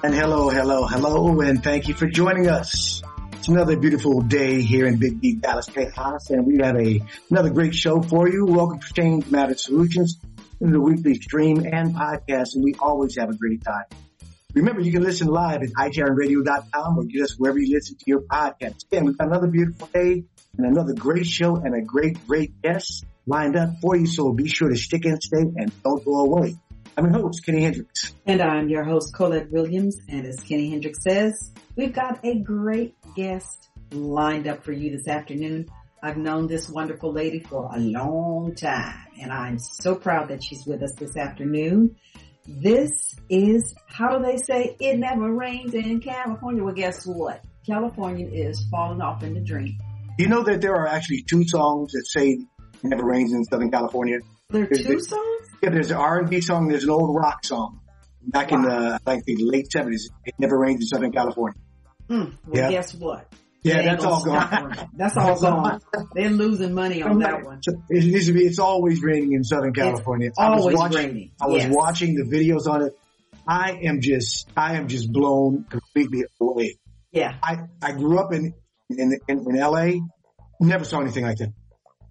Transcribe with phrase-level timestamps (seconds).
[0.00, 3.02] And hello, hello, hello, and thank you for joining us.
[3.32, 7.50] It's another beautiful day here in Big D Dallas, Texas, and we have a another
[7.50, 8.46] great show for you.
[8.46, 10.20] Welcome to Change Matter Solutions,
[10.60, 13.86] the weekly stream and podcast, and we always have a great time.
[14.54, 18.20] Remember, you can listen live at itrnradio.com or get us wherever you listen to your
[18.20, 18.84] podcast.
[18.86, 20.22] Again, we've got another beautiful day
[20.56, 24.06] and another great show and a great, great guest lined up for you.
[24.06, 26.56] So be sure to stick and stay and don't go away.
[26.98, 28.12] I'm your host, Kenny Hendricks.
[28.26, 30.00] And I'm your host, Colette Williams.
[30.08, 35.06] And as Kenny Hendricks says, we've got a great guest lined up for you this
[35.06, 35.68] afternoon.
[36.02, 40.66] I've known this wonderful lady for a long time and I'm so proud that she's
[40.66, 41.94] with us this afternoon.
[42.48, 42.90] This
[43.30, 46.64] is, how do they say, it never rains in California.
[46.64, 47.42] Well, guess what?
[47.64, 49.78] California is falling off in the dream.
[50.18, 52.40] You know that there are actually two songs that say it
[52.82, 54.18] never rains in Southern California?
[54.50, 55.47] There are two songs?
[55.62, 57.80] Yeah, there's an R&B song, there's an old rock song.
[58.22, 58.56] Back wow.
[58.58, 61.58] in the, like the late seventies, it never rained in Southern California.
[62.08, 62.70] Mm, well, yeah.
[62.70, 63.32] guess what?
[63.62, 64.90] Yeah, that's all gone.
[64.94, 65.80] That's all gone.
[66.14, 67.60] They're losing money on that one.
[67.88, 68.44] It needs to be.
[68.44, 70.28] It's always raining in Southern California.
[70.28, 71.30] It's always I was watching, raining.
[71.40, 71.74] I was yes.
[71.74, 72.98] watching the videos on it.
[73.46, 76.78] I am just, I am just blown completely away.
[77.12, 77.34] Yeah.
[77.42, 78.54] I, I grew up in,
[78.90, 79.92] in, in, in LA.
[80.60, 81.52] Never saw anything like that.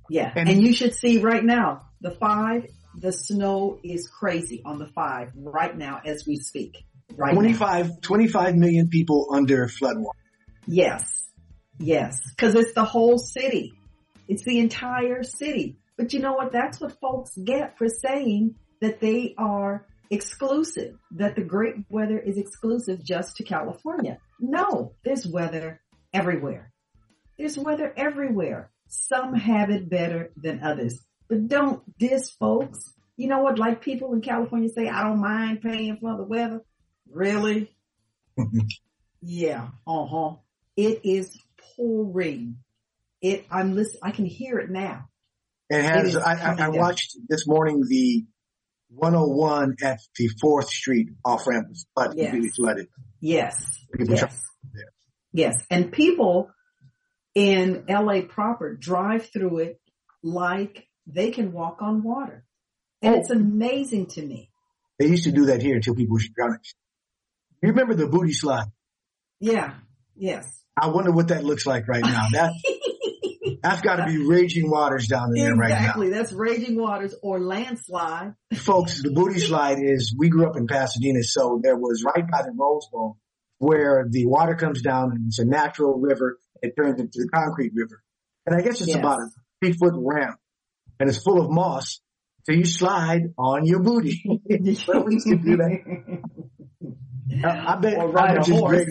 [0.09, 0.32] Yeah.
[0.36, 2.66] And, and you should see right now, the five
[2.98, 6.84] the snow is crazy on the five right now as we speak.
[7.16, 7.95] Right 25, now.
[8.02, 10.12] 25 million people under floodwater.
[10.66, 11.09] Yes.
[11.80, 12.20] Yes.
[12.38, 13.73] Cause it's the whole city.
[14.28, 15.78] It's the entire city.
[15.95, 16.52] But you know what?
[16.52, 22.38] That's what folks get for saying that they are exclusive, that the great weather is
[22.38, 24.17] exclusive just to California.
[24.39, 25.82] No, there's weather
[26.14, 26.72] everywhere.
[27.38, 28.72] There's weather everywhere.
[28.89, 30.99] Some have it better than others.
[31.30, 32.93] But don't diss folks.
[33.15, 33.60] You know what?
[33.60, 36.61] Like people in California say, I don't mind paying for the weather.
[37.11, 37.76] Really?
[39.21, 39.70] yeah.
[39.86, 40.36] Uh huh.
[40.76, 41.37] It is
[41.76, 42.58] pouring.
[43.21, 44.02] It, I'm listening.
[44.04, 45.10] I can hear it now.
[45.70, 48.26] It has, it I, I, I watched this morning the
[48.89, 52.30] 101 at the 4th Street off ramp was flooded, yes.
[52.30, 52.87] completely flooded.
[53.20, 53.86] Yes.
[53.99, 54.42] Yes.
[55.33, 55.66] Yes.
[55.70, 56.52] And people
[57.36, 59.82] in LA proper drive through it
[60.23, 62.44] like they can walk on water.
[63.02, 63.20] And oh.
[63.20, 64.52] it's amazing to me.
[65.00, 66.60] They used to do that here until people were drowning.
[67.62, 68.68] You remember the booty slide?
[69.40, 69.73] Yeah.
[70.16, 70.64] Yes.
[70.76, 72.26] I wonder what that looks like right now.
[72.34, 72.52] That
[73.64, 75.60] that's got to be raging waters down there exactly.
[75.60, 75.80] right now.
[75.80, 76.10] Exactly.
[76.10, 78.34] That's raging waters or landslide.
[78.56, 82.44] Folks, the booty slide is we grew up in Pasadena, so there was right by
[82.44, 83.17] the Rose Bowl
[83.60, 86.38] where the water comes down and it's a natural river.
[86.62, 88.02] It turns into the concrete river,
[88.46, 88.98] and I guess it's yes.
[88.98, 89.30] about a
[89.62, 90.40] three foot ramp
[91.00, 92.00] and it's full of moss.
[92.44, 94.22] So you slide on your booty.
[94.88, 96.22] well, we can do that.
[97.44, 98.86] I, I bet, or ride I bet a horse.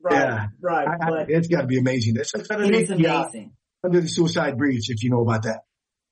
[0.00, 0.46] right, yeah.
[0.60, 0.88] right.
[0.88, 2.14] I, I, it's got to be amazing.
[2.16, 3.52] It's, it's amazing.
[3.82, 5.62] Under the Suicide Bridge, if you know about that.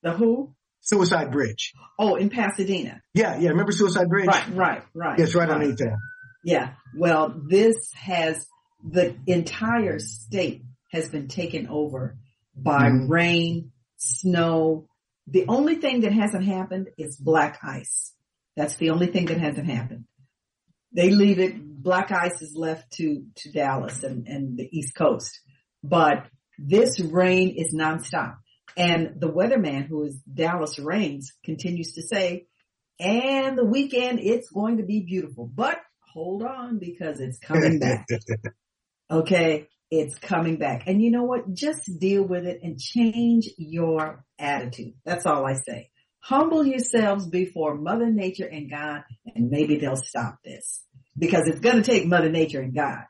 [0.03, 0.53] The who?
[0.81, 1.73] Suicide Bridge.
[1.97, 3.01] Oh, in Pasadena.
[3.13, 3.49] Yeah, yeah.
[3.49, 4.27] Remember Suicide Bridge?
[4.27, 5.19] Right, right, right.
[5.19, 5.53] It's right, right.
[5.53, 5.97] underneath there.
[6.43, 6.73] Yeah.
[6.97, 8.45] Well, this has
[8.83, 12.17] the entire state has been taken over
[12.55, 13.11] by mm-hmm.
[13.11, 14.87] rain, snow.
[15.27, 18.13] The only thing that hasn't happened is black ice.
[18.55, 20.05] That's the only thing that hasn't happened.
[20.91, 25.39] They leave it, black ice is left to, to Dallas and, and the East Coast.
[25.83, 26.25] But
[26.57, 28.37] this rain is nonstop.
[28.75, 32.47] And the weatherman who is Dallas Raines continues to say,
[32.99, 35.79] and the weekend it's going to be beautiful, but
[36.13, 38.07] hold on because it's coming back.
[39.11, 39.67] okay.
[39.91, 40.83] It's coming back.
[40.85, 41.51] And you know what?
[41.53, 44.93] Just deal with it and change your attitude.
[45.03, 45.89] That's all I say.
[46.19, 49.03] Humble yourselves before Mother Nature and God
[49.35, 50.83] and maybe they'll stop this
[51.17, 53.05] because it's going to take Mother Nature and God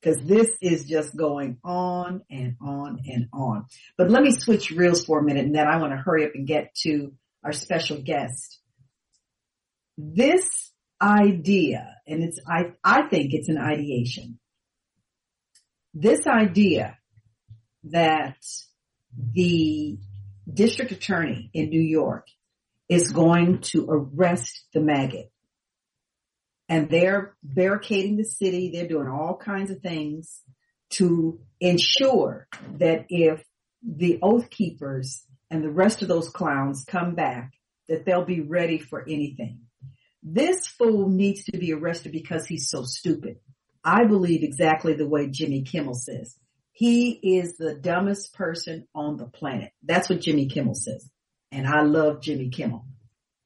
[0.00, 3.66] because this is just going on and on and on.
[3.98, 6.32] But let me switch reels for a minute and then I want to hurry up
[6.34, 7.12] and get to
[7.44, 8.58] our special guest.
[9.98, 14.38] This idea, and it's, I, I think it's an ideation
[15.94, 16.98] this idea
[17.84, 18.36] that
[19.34, 19.98] the
[20.52, 22.26] district attorney in New York
[22.88, 25.32] is going to arrest the maggot
[26.72, 28.70] and they're barricading the city.
[28.70, 30.40] They're doing all kinds of things
[30.92, 32.48] to ensure
[32.78, 33.44] that if
[33.82, 37.52] the oath keepers and the rest of those clowns come back,
[37.88, 39.60] that they'll be ready for anything.
[40.22, 43.38] This fool needs to be arrested because he's so stupid.
[43.84, 46.36] I believe exactly the way Jimmy Kimmel says.
[46.72, 49.72] He is the dumbest person on the planet.
[49.82, 51.08] That's what Jimmy Kimmel says.
[51.50, 52.86] And I love Jimmy Kimmel.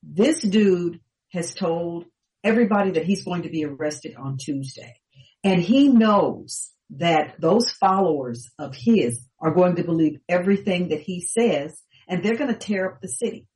[0.03, 1.01] This dude
[1.33, 2.05] has told
[2.45, 4.95] everybody that he's going to be arrested on Tuesday.
[5.43, 11.21] And he knows that those followers of his are going to believe everything that he
[11.21, 13.47] says and they're going to tear up the city.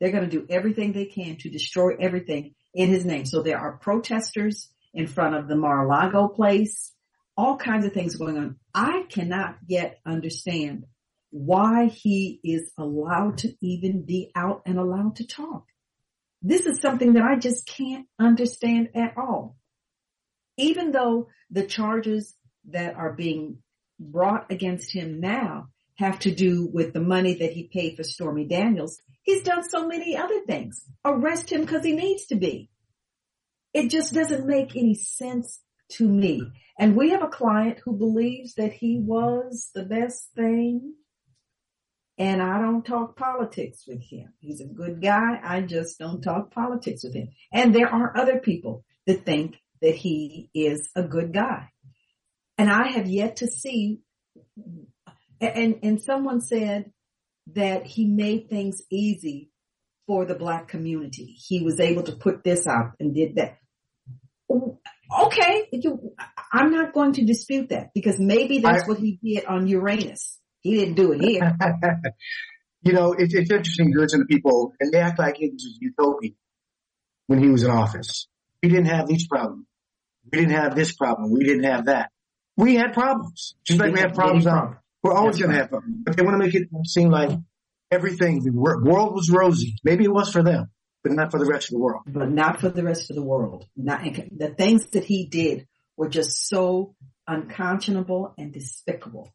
[0.00, 3.24] They're going to do everything they can to destroy everything in his name.
[3.24, 6.92] So there are protesters in front of the Mar-a-Lago place,
[7.36, 8.56] all kinds of things going on.
[8.74, 10.84] I cannot yet understand
[11.30, 15.64] why he is allowed to even be out and allowed to talk.
[16.42, 19.56] This is something that I just can't understand at all.
[20.58, 22.34] Even though the charges
[22.68, 23.58] that are being
[23.98, 28.44] brought against him now have to do with the money that he paid for Stormy
[28.44, 30.84] Daniels, he's done so many other things.
[31.04, 32.68] Arrest him because he needs to be.
[33.74, 35.60] It just doesn't make any sense
[35.92, 36.42] to me.
[36.78, 40.94] And we have a client who believes that he was the best thing.
[42.18, 44.32] And I don't talk politics with him.
[44.40, 45.40] He's a good guy.
[45.42, 47.28] I just don't talk politics with him.
[47.52, 51.68] And there are other people that think that he is a good guy.
[52.58, 54.00] And I have yet to see,
[55.40, 56.92] and, and someone said
[57.54, 59.50] that he made things easy
[60.06, 61.34] for the black community.
[61.36, 63.56] He was able to put this out and did that.
[65.20, 65.68] Okay,
[66.52, 70.38] I'm not going to dispute that because maybe that's I, what he did on Uranus.
[70.60, 71.56] He didn't do it here.
[72.82, 76.30] you know, it, it's interesting listening to people and they act like it was utopia
[77.26, 78.26] when he was in office.
[78.62, 79.66] We didn't have these problems.
[80.30, 81.32] We didn't have this problem.
[81.32, 82.10] We didn't have that.
[82.56, 83.54] We had problems.
[83.64, 84.76] Just like we had problems now.
[85.02, 85.96] We're always going to have problems.
[86.04, 87.30] But they want to make it seem like
[87.90, 89.76] everything, the world was rosy.
[89.84, 90.70] Maybe it was for them
[91.02, 92.02] but not for the rest of the world.
[92.06, 93.66] But not for the rest of the world.
[93.76, 95.66] Not the things that he did
[95.96, 96.94] were just so
[97.26, 99.32] unconscionable and despicable.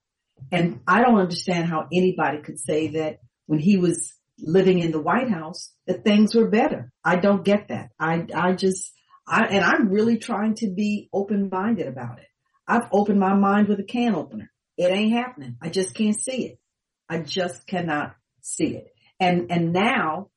[0.51, 5.01] And I don't understand how anybody could say that when he was living in the
[5.01, 6.91] White House that things were better.
[7.03, 7.89] I don't get that.
[7.99, 8.93] I I just
[9.27, 12.27] I and I'm really trying to be open minded about it.
[12.67, 14.51] I've opened my mind with a can opener.
[14.77, 15.57] It ain't happening.
[15.61, 16.59] I just can't see it.
[17.09, 18.87] I just cannot see it.
[19.19, 20.29] And and now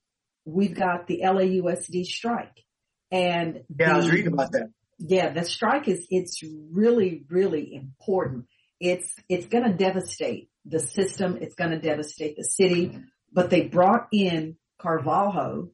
[0.44, 2.64] we've got the LAUSD strike.
[3.10, 4.70] And yeah, the, I was reading about that.
[4.98, 6.42] Yeah, the strike is, it's
[6.72, 8.46] really, really important.
[8.78, 11.38] It's, it's going to devastate the system.
[11.40, 12.98] It's going to devastate the city,
[13.32, 15.70] but they brought in Carvalho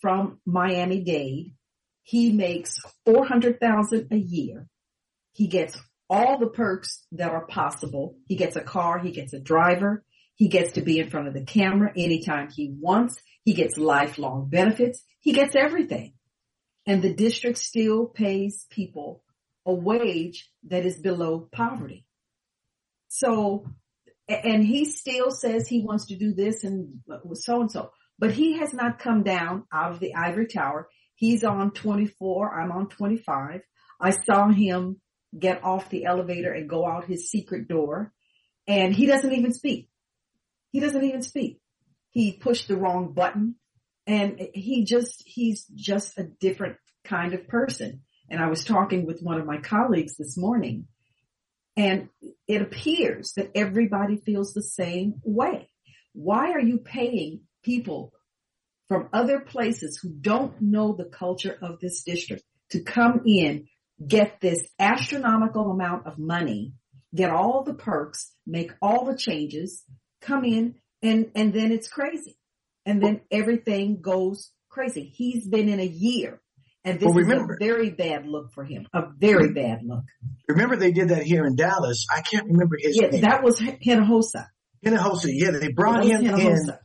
[0.00, 1.54] from Miami-Dade.
[2.02, 4.66] He makes 400,000 a year.
[5.32, 8.16] He gets all the perks that are possible.
[8.26, 8.98] He gets a car.
[8.98, 10.04] He gets a driver.
[10.40, 13.20] He gets to be in front of the camera anytime he wants.
[13.44, 15.04] He gets lifelong benefits.
[15.20, 16.14] He gets everything.
[16.86, 19.22] And the district still pays people
[19.66, 22.06] a wage that is below poverty.
[23.08, 23.66] So,
[24.30, 27.00] and he still says he wants to do this and
[27.34, 30.88] so and so, but he has not come down out of the ivory tower.
[31.16, 32.58] He's on 24.
[32.58, 33.60] I'm on 25.
[34.00, 35.02] I saw him
[35.38, 38.14] get off the elevator and go out his secret door
[38.66, 39.89] and he doesn't even speak.
[40.70, 41.60] He doesn't even speak.
[42.10, 43.56] He pushed the wrong button
[44.06, 48.02] and he just, he's just a different kind of person.
[48.28, 50.86] And I was talking with one of my colleagues this morning
[51.76, 52.08] and
[52.46, 55.68] it appears that everybody feels the same way.
[56.12, 58.12] Why are you paying people
[58.88, 63.68] from other places who don't know the culture of this district to come in,
[64.04, 66.72] get this astronomical amount of money,
[67.14, 69.84] get all the perks, make all the changes,
[70.20, 72.36] come in and, and then it's crazy.
[72.86, 75.12] And then everything goes crazy.
[75.14, 76.40] He's been in a year
[76.84, 78.86] and this well, remember, is a very bad look for him.
[78.94, 79.54] A very mm-hmm.
[79.54, 80.04] bad look.
[80.48, 82.06] Remember they did that here in Dallas.
[82.10, 83.20] I can't remember his yeah, name.
[83.20, 84.46] that was Hinojosa.
[84.84, 85.50] Hinojosa, yeah.
[85.50, 86.78] They brought him Hinojosa.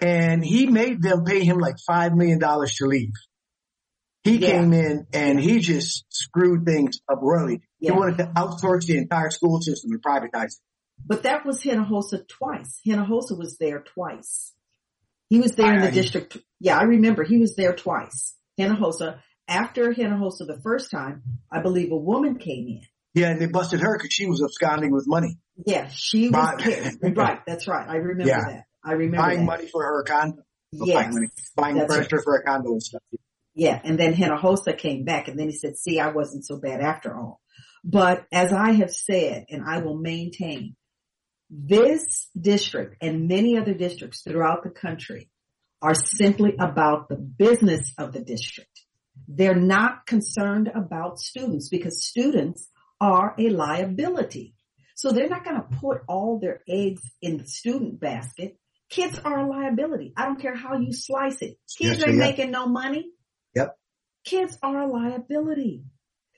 [0.00, 3.12] in and he made them pay him like five million dollars to leave.
[4.24, 4.50] He yeah.
[4.50, 7.62] came in and he just screwed things up really.
[7.78, 7.92] Yeah.
[7.92, 10.60] He wanted to outsource the entire school system and privatize it.
[11.06, 12.80] But that was Hinojosa twice.
[12.86, 14.52] Hinojosa was there twice.
[15.28, 16.36] He was there in the district.
[16.58, 18.34] Yeah, I remember he was there twice.
[18.58, 19.20] Hinojosa.
[19.48, 22.82] After Hinojosa the first time, I believe a woman came in.
[23.14, 25.38] Yeah, and they busted her because she was absconding with money.
[25.66, 26.64] Yeah, she was
[27.16, 27.40] right.
[27.46, 27.88] That's right.
[27.88, 28.44] I remember yeah.
[28.46, 28.64] that.
[28.84, 29.46] I remember buying that.
[29.46, 30.42] money for her condo.
[30.72, 31.26] Yeah, buying, money,
[31.56, 32.24] buying furniture right.
[32.24, 33.02] for a condo and stuff.
[33.54, 36.80] Yeah, and then Hinojosa came back, and then he said, "See, I wasn't so bad
[36.80, 37.40] after all."
[37.84, 40.76] But as I have said, and I will maintain,
[41.50, 45.28] this district and many other districts throughout the country
[45.82, 48.70] are simply about the business of the district.
[49.26, 52.68] They're not concerned about students because students
[53.00, 54.54] are a liability.
[54.94, 58.58] So they're not going to put all their eggs in the student basket.
[58.90, 60.12] Kids are a liability.
[60.16, 61.56] I don't care how you slice it.
[61.78, 63.10] Kids yes, ain't making no money.
[63.54, 63.76] Yep.
[64.24, 65.84] kids are a liability.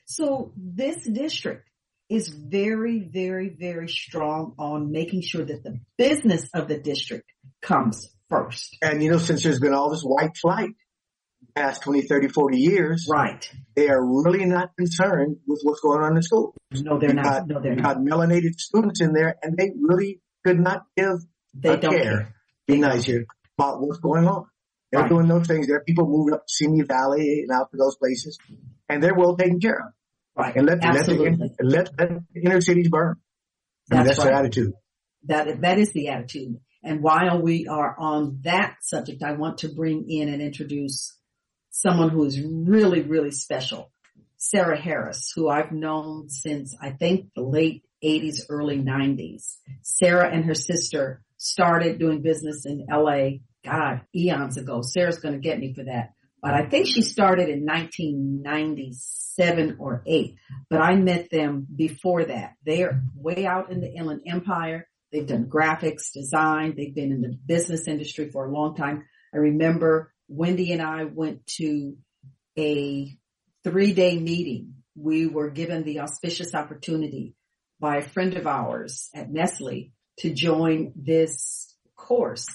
[0.06, 1.68] So this district
[2.12, 8.14] is very, very, very strong on making sure that the business of the district comes
[8.28, 8.76] first.
[8.82, 10.70] And you know, since there's been all this white flight
[11.54, 13.50] past 20, 30, 40 years, right?
[13.74, 16.54] They are really not concerned with what's going on in school.
[16.72, 17.24] No, they're not.
[17.24, 17.96] Got, no, they're not.
[17.96, 21.18] Got melanated students in there and they really could not give
[21.54, 22.02] they don't care.
[22.02, 22.34] care.
[22.66, 23.24] Be nice here
[23.58, 24.46] about what's going on.
[24.90, 25.08] They're right.
[25.08, 25.66] doing those things.
[25.66, 28.38] There are people moving up to Simi Valley and out to those places
[28.88, 29.92] and they're well taken care of.
[30.36, 30.56] Right.
[30.56, 31.30] And let, Absolutely.
[31.30, 33.16] let, the, let, let the inner cities burn.
[33.90, 34.24] I mean, that's, right.
[34.24, 34.72] their attitude.
[35.24, 36.58] That, that is the attitude.
[36.82, 41.16] And while we are on that subject, I want to bring in and introduce
[41.70, 43.92] someone who is really, really special.
[44.36, 49.56] Sarah Harris, who I've known since I think the late 80s, early 90s.
[49.82, 54.82] Sarah and her sister started doing business in LA, God, eons ago.
[54.82, 56.14] Sarah's going to get me for that.
[56.42, 60.34] But I think she started in 1997 or 8.
[60.68, 62.54] But I met them before that.
[62.66, 64.88] They're way out in the Inland Empire.
[65.12, 66.74] They've done graphics, design.
[66.76, 69.04] They've been in the business industry for a long time.
[69.32, 71.96] I remember Wendy and I went to
[72.58, 73.16] a
[73.62, 74.74] three day meeting.
[74.96, 77.36] We were given the auspicious opportunity
[77.78, 82.48] by a friend of ours at Nestle to join this course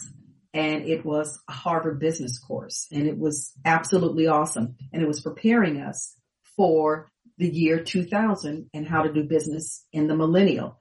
[0.54, 4.75] and it was a Harvard business course and it was absolutely awesome.
[4.92, 6.16] And it was preparing us
[6.56, 10.80] for the year 2000 and how to do business in the millennial.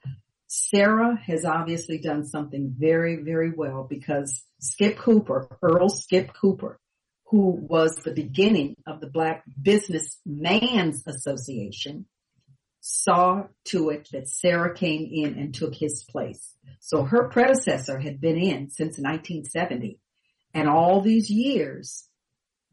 [0.49, 6.79] Sarah has obviously done something very, very well because Skip Cooper, Earl Skip Cooper,
[7.27, 12.07] who was the beginning of the Black Businessmen's Association,
[12.87, 16.55] saw to it that Sarah came in and took his place.
[16.79, 19.99] So her predecessor had been in since 1970
[20.55, 22.09] and all these years,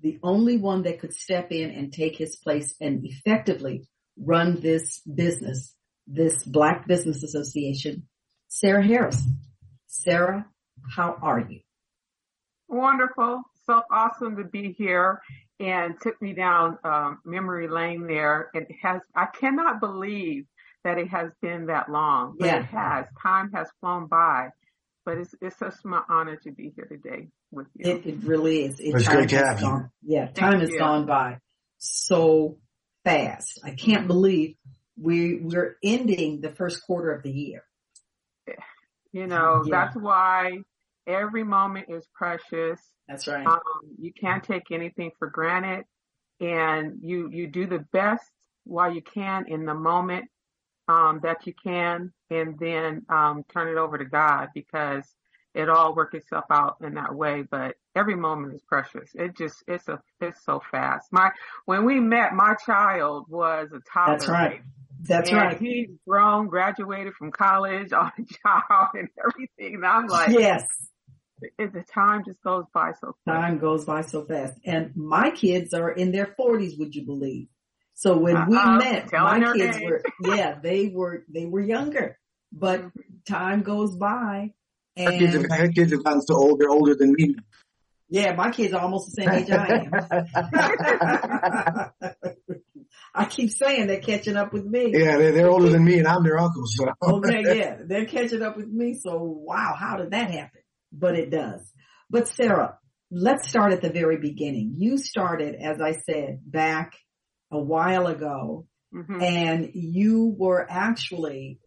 [0.02, 5.00] the only one that could step in and take his place and effectively run this
[5.02, 8.04] business, this Black Business Association,
[8.50, 9.22] Sarah Harris.
[9.88, 10.46] Sarah,
[10.96, 11.62] how are you?
[12.68, 13.42] Wonderful.
[13.66, 15.22] So awesome to be here
[15.64, 18.50] and took me down um, memory lane there.
[18.54, 20.46] And it has, I cannot believe
[20.84, 22.60] that it has been that long, but yeah.
[22.60, 23.06] it has.
[23.22, 24.50] Time has flown by,
[25.06, 27.90] but it's it's such my honor to be here today with you.
[27.90, 28.82] It, it really is.
[28.82, 30.18] It, it's great to have gone, you.
[30.18, 30.80] Yeah, time Thank has you.
[30.80, 31.38] gone by
[31.78, 32.58] so
[33.06, 33.62] fast.
[33.64, 34.56] I can't believe
[35.02, 37.64] we we're ending the first quarter of the year.
[39.14, 39.86] You know, yeah.
[39.86, 40.64] that's why
[41.08, 42.80] every moment is precious.
[43.08, 43.46] That's right.
[43.46, 43.60] Um,
[44.00, 45.86] you can't take anything for granted
[46.40, 48.30] and you, you do the best
[48.66, 50.26] while you can in the moment
[50.88, 55.06] um, that you can, and then um, turn it over to God because
[55.54, 57.44] it all works itself out in that way.
[57.50, 59.10] But every moment is precious.
[59.14, 61.08] It just it's a it's so fast.
[61.12, 61.32] My
[61.66, 64.18] when we met, my child was a toddler.
[64.18, 64.62] That's right.
[65.02, 65.60] That's and right.
[65.60, 69.76] He's grown, graduated from college, on a job, and everything.
[69.76, 70.66] And I'm like, yes.
[71.58, 73.42] The time just goes by so fast.
[73.42, 74.54] Time goes by so fast.
[74.66, 77.48] And my kids are in their forties, would you believe?
[77.96, 82.18] So when we uh, met, my kids were, yeah, they were, they were younger,
[82.52, 83.00] but mm-hmm.
[83.28, 84.54] time goes by
[84.96, 87.36] and my kids, have, my kids have gotten so old, they're older than me.
[88.10, 89.90] Yeah, my kids are almost the same age I
[92.02, 92.22] am.
[93.16, 94.92] I keep saying they're catching up with me.
[94.94, 96.64] Yeah, they're, they're older than me and I'm their uncle.
[96.66, 96.92] So.
[97.02, 98.96] okay, yeah, they're catching up with me.
[98.96, 100.62] So wow, how did that happen?
[100.94, 101.62] But it does.
[102.10, 102.78] But Sarah,
[103.10, 104.76] let's start at the very beginning.
[104.78, 106.94] You started, as I said, back
[107.52, 109.22] a while ago mm-hmm.
[109.22, 111.60] and you were actually,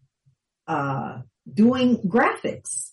[0.67, 1.19] uh,
[1.51, 2.91] doing graphics.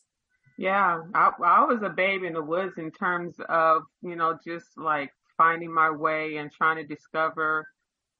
[0.56, 4.66] Yeah, I, I was a baby in the woods in terms of, you know, just
[4.76, 7.66] like finding my way and trying to discover,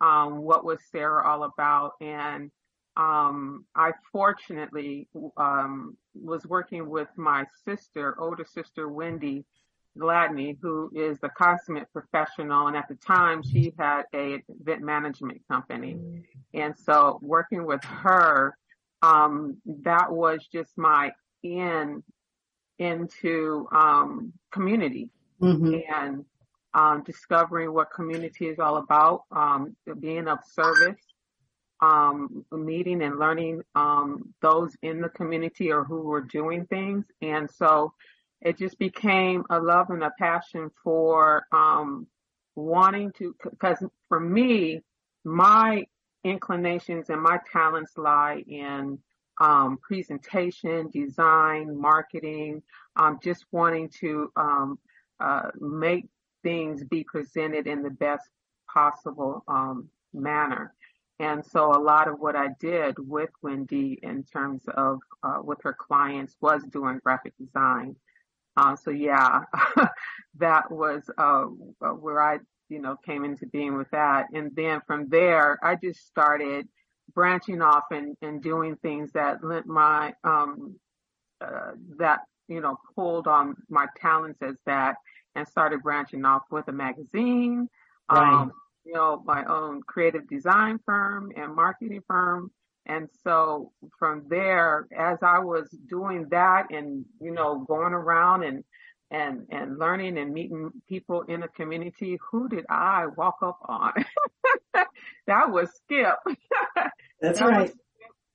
[0.01, 1.93] um, what was Sarah all about.
[2.01, 2.51] And,
[2.97, 9.45] um, I fortunately, um, was working with my sister, older sister, Wendy,
[9.99, 12.67] Gladney, who is a consummate professional.
[12.67, 15.99] And at the time she had a event management company.
[16.53, 18.57] And so working with her,
[19.03, 22.03] um, that was just my in
[22.79, 25.79] into, um, community mm-hmm.
[25.95, 26.25] and,
[26.73, 31.14] um, discovering what community is all about, um, being of service,
[31.85, 37.05] um, meeting and learning, um, those in the community or who were doing things.
[37.21, 37.93] And so,
[38.41, 42.07] it just became a love and a passion for um,
[42.55, 44.83] wanting to, because for me,
[45.25, 45.85] my
[46.25, 48.99] inclinations and my talents lie in
[49.41, 52.63] um, presentation, design, marketing,
[52.97, 54.79] um, just wanting to um,
[55.21, 56.05] uh, make
[56.43, 58.29] things be presented in the best
[58.73, 60.75] possible um, manner.
[61.21, 65.59] And so a lot of what I did with Wendy in terms of uh, with
[65.63, 67.97] her clients was doing graphic design.
[68.57, 69.41] Uh, so yeah,
[70.39, 74.27] that was uh, where I, you know, came into being with that.
[74.33, 76.69] And then from there, I just started
[77.15, 80.77] branching off and, and doing things that lent my um,
[81.41, 84.97] uh, that you know pulled on my talents as that,
[85.35, 87.69] and started branching off with a magazine.
[88.11, 88.33] Right.
[88.33, 88.53] Um,
[88.85, 92.51] you know, my own creative design firm and marketing firm.
[92.87, 98.63] And so from there, as I was doing that and, you know, going around and,
[99.11, 103.93] and, and learning and meeting people in the community, who did I walk up on?
[105.27, 106.17] that was Skip.
[107.21, 107.73] That's that right.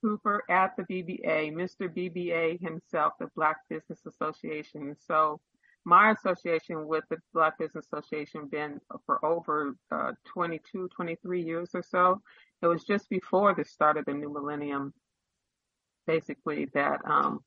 [0.01, 1.87] Cooper at the BBA, Mr.
[1.89, 4.95] BBA himself, the Black Business Association.
[5.05, 5.41] So
[5.89, 11.81] my association with the Black Business Association been for over uh, 22, 23 years or
[11.81, 12.21] so.
[12.61, 14.93] It was just before the start of the new millennium,
[16.05, 17.39] basically, that um,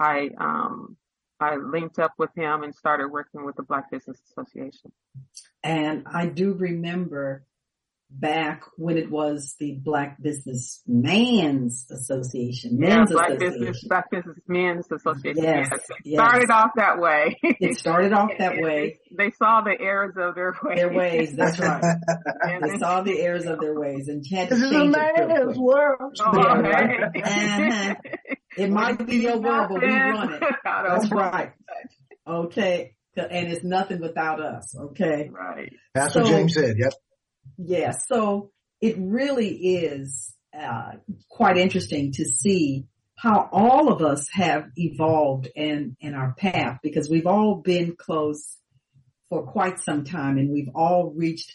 [0.00, 0.96] I um,
[1.40, 4.92] I linked up with him and started working with the Black Business Association.
[5.62, 7.44] And I do remember
[8.10, 12.78] back when it was the Black Business Man's Association.
[12.78, 13.60] Men's yeah, Black Association.
[13.60, 15.42] Business Black Business Men's Association.
[15.42, 15.80] Yes, yes.
[16.04, 16.18] yes.
[16.18, 17.38] Started off that way.
[17.42, 18.98] It started off that way.
[19.16, 20.76] They saw the errors of their ways.
[20.76, 21.82] Their ways, that's right.
[22.62, 26.16] they saw the errors of their ways and had to this is a man's world.
[26.20, 27.20] Oh, Yeah, hey.
[27.22, 27.94] Uh-huh.
[28.56, 30.42] It might be your world, but we run it.
[30.64, 31.52] That's right.
[32.26, 32.96] Okay.
[33.16, 34.74] And it's nothing without us.
[34.76, 35.28] Okay.
[35.30, 35.72] Right.
[35.94, 36.76] That's what James said.
[36.78, 36.92] Yep.
[37.58, 40.92] Yeah, so it really is uh,
[41.28, 42.86] quite interesting to see
[43.16, 48.56] how all of us have evolved in in our path because we've all been close
[49.28, 51.54] for quite some time and we've all reached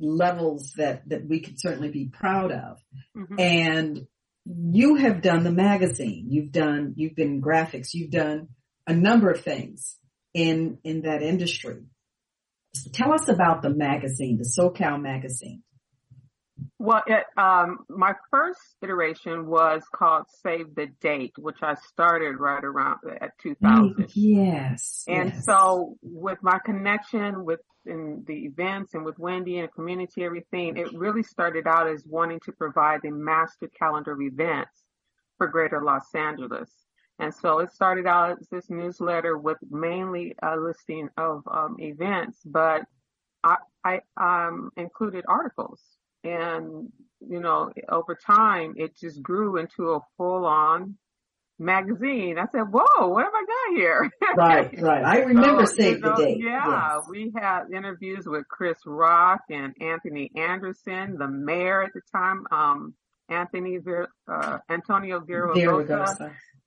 [0.00, 2.78] levels that that we could certainly be proud of.
[3.16, 3.40] Mhm.
[3.40, 4.06] And
[4.44, 8.48] you have done the magazine, you've done you've been graphics, you've done
[8.86, 9.96] a number of things
[10.34, 11.84] in in that industry.
[12.92, 15.62] Tell us about the magazine, the SoCal magazine.
[16.78, 22.64] Well, it, um, my first iteration was called Save the Date, which I started right
[22.64, 24.10] around at 2000.
[24.14, 25.04] Yes.
[25.06, 25.44] And yes.
[25.44, 30.76] so with my connection with in the events and with Wendy and the community, everything,
[30.76, 34.82] it really started out as wanting to provide the master calendar of events
[35.38, 36.70] for greater Los Angeles.
[37.18, 42.40] And so it started out as this newsletter with mainly a listing of um, events,
[42.44, 42.82] but
[43.42, 45.80] I, I um, included articles.
[46.24, 50.96] And, you know, over time, it just grew into a full on
[51.58, 52.36] magazine.
[52.38, 54.10] I said, whoa, what have I got here?
[54.36, 55.04] right, right.
[55.04, 56.38] I remember So, Save you know, the Date.
[56.44, 57.04] Yeah, Yes.
[57.08, 62.94] we had interviews with Chris Rock and Anthony Anderson, the mayor at the time, um,
[63.28, 63.78] Anthony
[64.28, 65.48] uh, Antonio There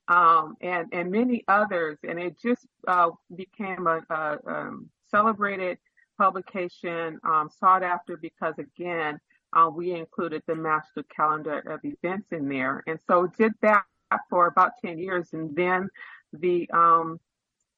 [0.10, 5.78] um, and and many others, and it just uh, became a, a um, celebrated
[6.17, 9.19] publication, um, sought after because again,
[9.54, 13.84] uh, we included the master calendar of events in there, and so did that
[14.30, 15.88] for about ten years, and then
[16.34, 17.19] the um,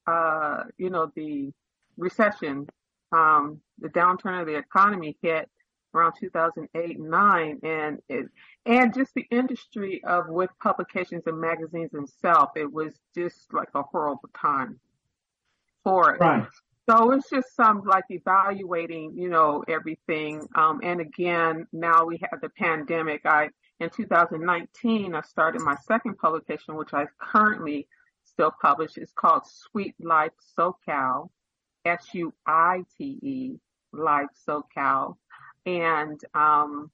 [0.07, 1.51] uh, you know the
[1.97, 2.67] recession,
[3.11, 5.49] um, the downturn of the economy hit
[5.93, 8.25] around 2008 and 9 and it,
[8.65, 13.81] and just the industry of with publications and magazines themselves it was just like a
[13.81, 14.79] horrible time
[15.83, 16.19] for it.
[16.19, 16.47] Right.
[16.89, 20.47] so it's just some like evaluating you know everything.
[20.55, 23.25] Um and again now we have the pandemic.
[23.25, 23.49] I
[23.79, 27.87] in 2019 i started my second publication which i currently
[28.25, 28.97] still publish.
[28.97, 31.29] It's called Suite Life SoCal
[31.85, 33.59] s-u-i-t-e
[33.93, 35.17] life socal
[35.65, 36.91] and um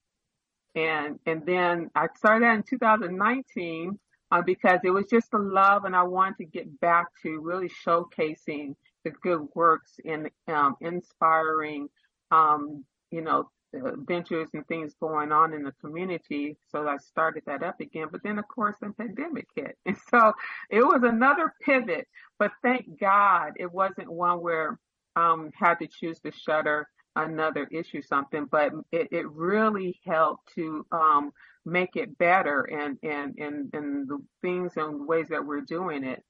[0.76, 4.00] and and then I started that in 2019
[4.32, 7.70] uh, because it was just the love, and I wanted to get back to really
[7.86, 11.88] showcasing the good works and um, inspiring,
[12.32, 16.58] um, you know, ventures and things going on in the community.
[16.70, 18.08] So I started that up again.
[18.12, 20.34] But then, of course, the pandemic hit, and so
[20.70, 22.08] it was another pivot.
[22.38, 24.78] But thank God it wasn't one where
[25.16, 30.86] um, had to choose to shutter another issue something but it, it really helped to
[30.92, 31.32] um
[31.66, 36.24] make it better and and and and the things and ways that we're doing it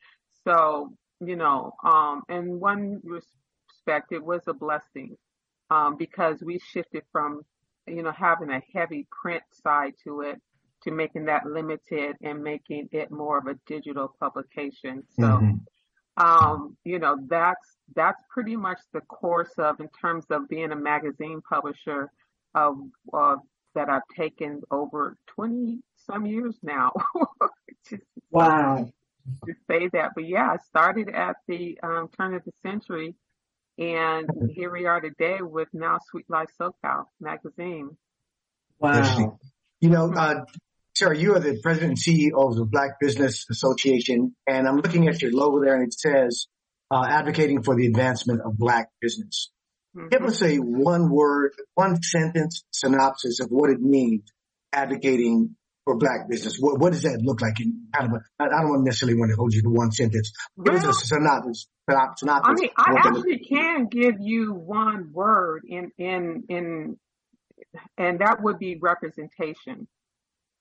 [0.45, 5.15] so you know um in one respect it was a blessing
[5.69, 7.41] um because we shifted from
[7.87, 10.41] you know having a heavy print side to it
[10.83, 15.61] to making that limited and making it more of a digital publication so Mhm.
[16.17, 20.75] um, you know, that's that's pretty much the course of in terms of being a
[20.75, 22.11] magazine publisher
[22.55, 22.71] uh,
[23.13, 23.35] uh,
[23.75, 26.91] that I've taken over 20 some years now.
[27.89, 28.89] Just, wow.
[29.45, 33.13] To say that, but yeah, I started at the um, turn of the century,
[33.77, 37.97] and here we are today with now Suite Life SoCal magazine.
[38.79, 39.37] Wow.
[39.81, 40.45] You know, uh,
[40.95, 45.09] Sarah, you are the president and CEO of the Black Business Association, and I'm looking
[45.09, 46.47] at your logo there, and it says
[46.91, 49.49] uh, advocating for the advancement of Black business.
[49.95, 50.07] Mm-hmm.
[50.09, 54.31] Give us a one word, one sentence synopsis of what it means
[54.73, 56.57] advocating for black business.
[56.59, 57.59] What, what does that look like?
[57.59, 60.33] In kind of a, I don't necessarily want to hold you to one sentence.
[60.63, 61.67] Give well, us a synopsis.
[61.89, 66.97] synopsis I mean, I actually can give you one word in, in, in,
[67.97, 69.87] and that would be representation.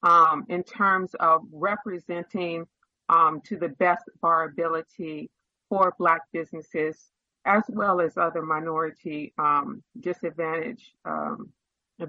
[0.02, 2.66] Um, in terms of representing,
[3.08, 5.30] um, to the best of our ability
[5.68, 7.10] for black businesses
[7.46, 11.48] as well as other minority um, disadvantaged um,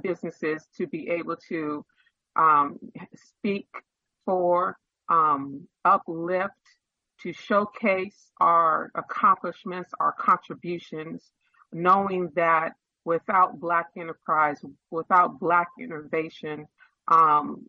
[0.02, 1.86] businesses to be able to
[2.36, 2.78] um,
[3.16, 3.68] speak
[4.26, 4.78] for,
[5.10, 6.54] um, uplift,
[7.22, 11.32] to showcase our accomplishments, our contributions,
[11.72, 12.74] knowing that
[13.06, 14.60] without Black enterprise,
[14.92, 16.68] without Black innovation,
[17.10, 17.66] um,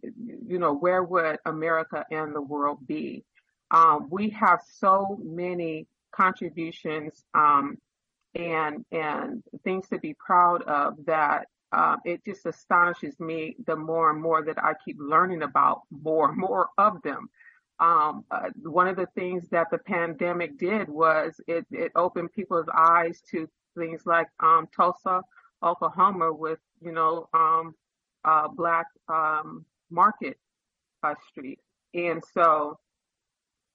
[0.46, 3.24] you know, where would America and the world be?
[3.70, 7.76] Um, we have so many contributions um,
[8.34, 14.10] and and things to be proud of that uh, it just astonishes me the more
[14.10, 17.28] and more that I keep learning about more and more of them.
[17.80, 22.68] Um, uh, one of the things that the pandemic did was it, it opened people's
[22.74, 25.22] eyes to things like um, Tulsa,
[25.62, 27.74] Oklahoma, with you know um,
[28.24, 30.38] uh, Black um, Market
[31.30, 31.60] Street,
[31.94, 32.78] and so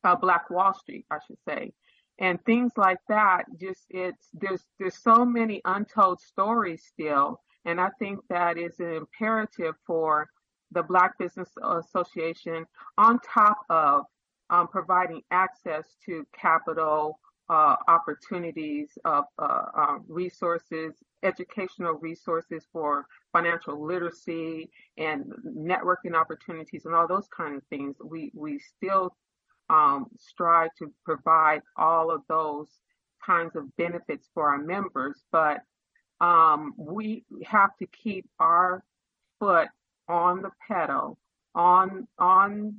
[0.04, 1.74] uh, Black Wall Street, I should say.
[2.20, 7.42] And things like that just it's there's there's so many untold stories still.
[7.66, 10.28] And i think that is an imperative for
[10.72, 12.66] the black business association
[12.98, 14.04] on top of
[14.50, 23.84] um, providing access to capital uh, opportunities of uh, uh, resources educational resources for financial
[23.84, 27.96] literacy and networking opportunities and all those kind of things.
[28.04, 29.16] We we still
[29.74, 32.68] um, strive to provide all of those
[33.26, 35.62] kinds of benefits for our members, but
[36.22, 38.84] um, we have to keep our
[39.40, 39.68] foot
[40.08, 41.18] on the pedal,
[41.56, 42.76] on on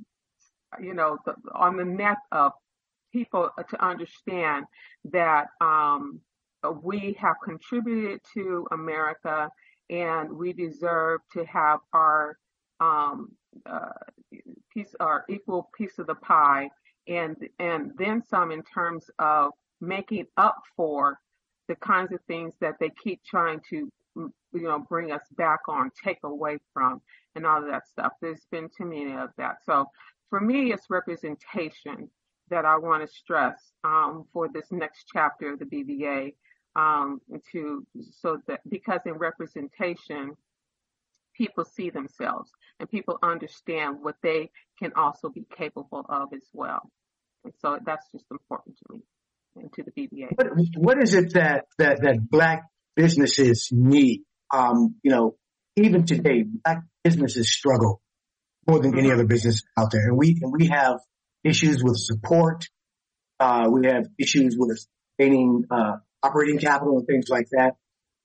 [0.81, 2.53] you know the, on the neck of
[3.11, 4.65] people to understand
[5.05, 6.21] that um,
[6.81, 9.49] we have contributed to America
[9.89, 12.37] and we deserve to have our
[12.79, 13.31] um,
[13.65, 13.89] uh,
[14.73, 16.69] piece our equal piece of the pie
[17.07, 21.19] and and then some in terms of making up for
[21.67, 25.91] the kinds of things that they keep trying to you know bring us back on
[26.03, 27.01] take away from
[27.35, 28.13] and all of that stuff.
[28.21, 29.57] There's been too many of that.
[29.65, 29.87] So
[30.29, 32.09] for me it's representation
[32.49, 36.33] that i want to stress um, for this next chapter of the bba
[36.75, 37.85] um, to
[38.19, 40.35] so that because in representation
[41.37, 46.89] people see themselves and people understand what they can also be capable of as well.
[47.43, 49.01] And so that's just important to me
[49.55, 50.35] and to the BBA.
[50.35, 52.63] What, what is it that, that, that black
[52.95, 54.23] businesses need?
[54.53, 55.35] Um, you know,
[55.75, 58.01] even today, black businesses struggle
[58.67, 60.07] more than any other business out there.
[60.07, 60.99] And we, and we have
[61.43, 62.65] issues with support.
[63.39, 64.85] Uh, we have issues with
[65.19, 67.75] gaining, uh, operating capital and things like that.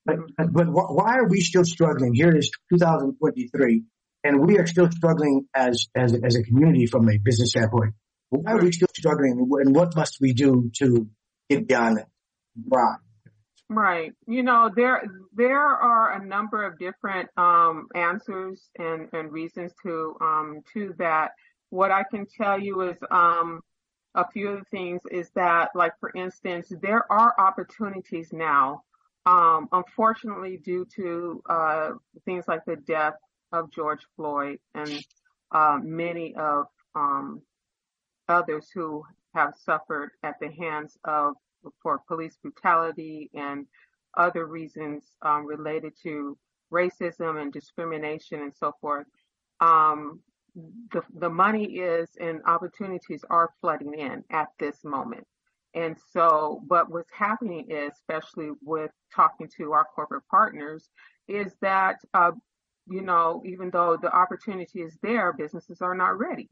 [0.07, 2.15] But, but why are we still struggling?
[2.15, 3.83] Here is 2023
[4.25, 7.95] and we are still struggling as, as, as a community from a business standpoint.
[8.31, 11.09] Why are we still struggling and what must we do to
[11.49, 12.07] get beyond it?
[12.67, 12.99] Right.
[13.69, 14.13] Right.
[14.27, 15.03] You know, there,
[15.35, 21.33] there are a number of different, um, answers and, and reasons to, um, to that.
[21.69, 23.61] What I can tell you is, um,
[24.17, 28.83] a few of the things is that, like, for instance, there are opportunities now
[29.27, 31.91] um, unfortunately, due to uh,
[32.25, 33.15] things like the death
[33.53, 35.05] of George Floyd and
[35.53, 37.43] uh, many of um,
[38.29, 39.05] others who
[39.35, 41.35] have suffered at the hands of
[41.83, 43.67] for police brutality and
[44.17, 46.37] other reasons um, related to
[46.73, 49.07] racism and discrimination and so forth.
[49.61, 50.21] Um,
[50.93, 55.27] the, the money is and opportunities are flooding in at this moment.
[55.75, 60.89] And so, but what's happening is, especially with talking to our corporate partners,
[61.29, 62.33] is that, uh,
[62.87, 66.49] you know, even though the opportunity is there, businesses are not ready.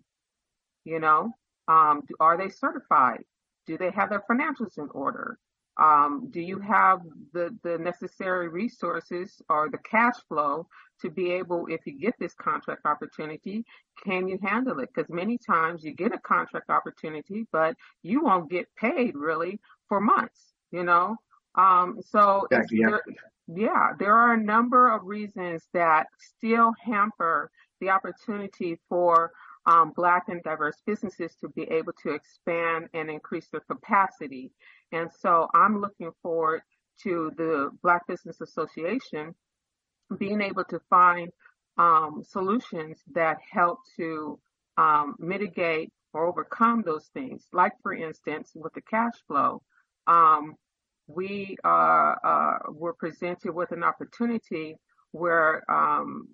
[0.85, 1.33] You know,
[1.67, 3.25] um, are they certified?
[3.67, 5.39] Do they have their financials in order?
[5.79, 7.01] Um, do you have
[7.33, 10.67] the, the necessary resources or the cash flow
[11.03, 13.65] to be able, if you get this contract opportunity,
[14.05, 14.91] can you handle it?
[14.95, 20.01] Because many times you get a contract opportunity, but you won't get paid really for
[20.01, 21.17] months, you know?
[21.55, 22.91] Um, so exactly, yeah.
[22.91, 23.03] there,
[23.49, 29.33] yeah, there are a number of reasons that still hamper the opportunity for
[29.67, 34.51] um, Black and diverse businesses to be able to expand and increase their capacity.
[34.93, 36.63] And so I'm looking forward
[37.03, 39.35] to the Black Business Association
[40.17, 41.31] being able to find
[41.77, 44.39] um, solutions that help to
[44.77, 47.47] um, mitigate or overcome those things.
[47.53, 49.63] Like, for instance, with the cash flow,
[50.07, 50.57] um,
[51.07, 54.77] we uh, uh, were presented with an opportunity
[55.13, 56.29] where um,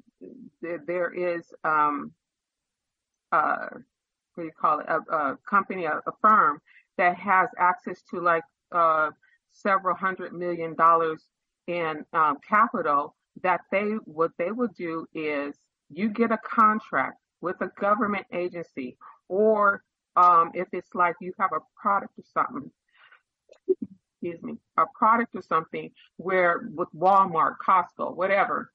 [0.62, 2.12] th- there is um,
[3.32, 3.68] uh,
[4.34, 6.60] what do you call it, a, a company, a, a, firm
[6.98, 9.10] that has access to like uh,
[9.52, 11.22] several hundred million dollars
[11.66, 15.54] in um, capital that they, what they will do is
[15.90, 18.96] you get a contract with a government agency
[19.28, 19.82] or
[20.16, 22.70] um, if it's like you have a product or something,
[23.68, 28.70] excuse me, a product or something where with Walmart, Costco, whatever,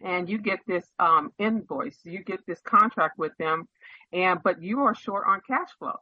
[0.00, 3.68] and you get this um, invoice, you get this contract with them,
[4.12, 5.96] and but you are short on cash flow.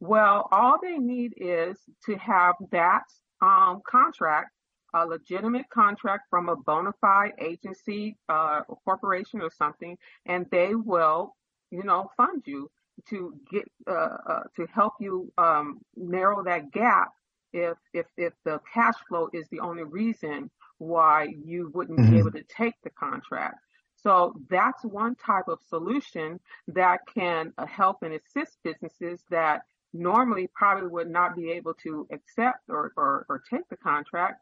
[0.00, 3.04] Well, all they need is to have that
[3.40, 4.50] um, contract,
[4.94, 9.96] a legitimate contract from a bona fide agency, uh, or corporation or something,
[10.26, 11.34] and they will,
[11.70, 12.70] you know, fund you
[13.08, 17.12] to get uh, uh, to help you um, narrow that gap
[17.52, 22.12] if if if the cash flow is the only reason why you wouldn't mm-hmm.
[22.12, 23.56] be able to take the contract.
[23.96, 30.48] So that's one type of solution that can uh, help and assist businesses that normally
[30.54, 34.40] probably would not be able to accept or, or, or take the contract,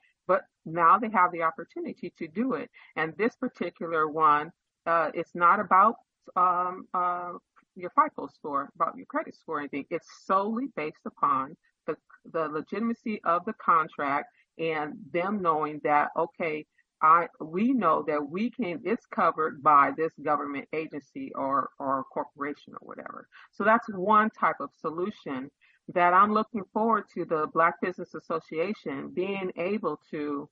[0.66, 2.70] now they have the opportunity to do it.
[2.96, 4.52] And this particular one,
[4.84, 5.96] uh, it's not about
[6.36, 7.32] um, uh,
[7.76, 9.86] your FICO score, about your credit score, or anything.
[9.90, 11.96] It's solely based upon the,
[12.32, 16.66] the legitimacy of the contract and them knowing that, okay,
[17.02, 22.72] I, we know that we can, it's covered by this government agency or, or corporation
[22.72, 23.28] or whatever.
[23.52, 25.50] So that's one type of solution
[25.94, 30.48] that I'm looking forward to the Black Business Association being able to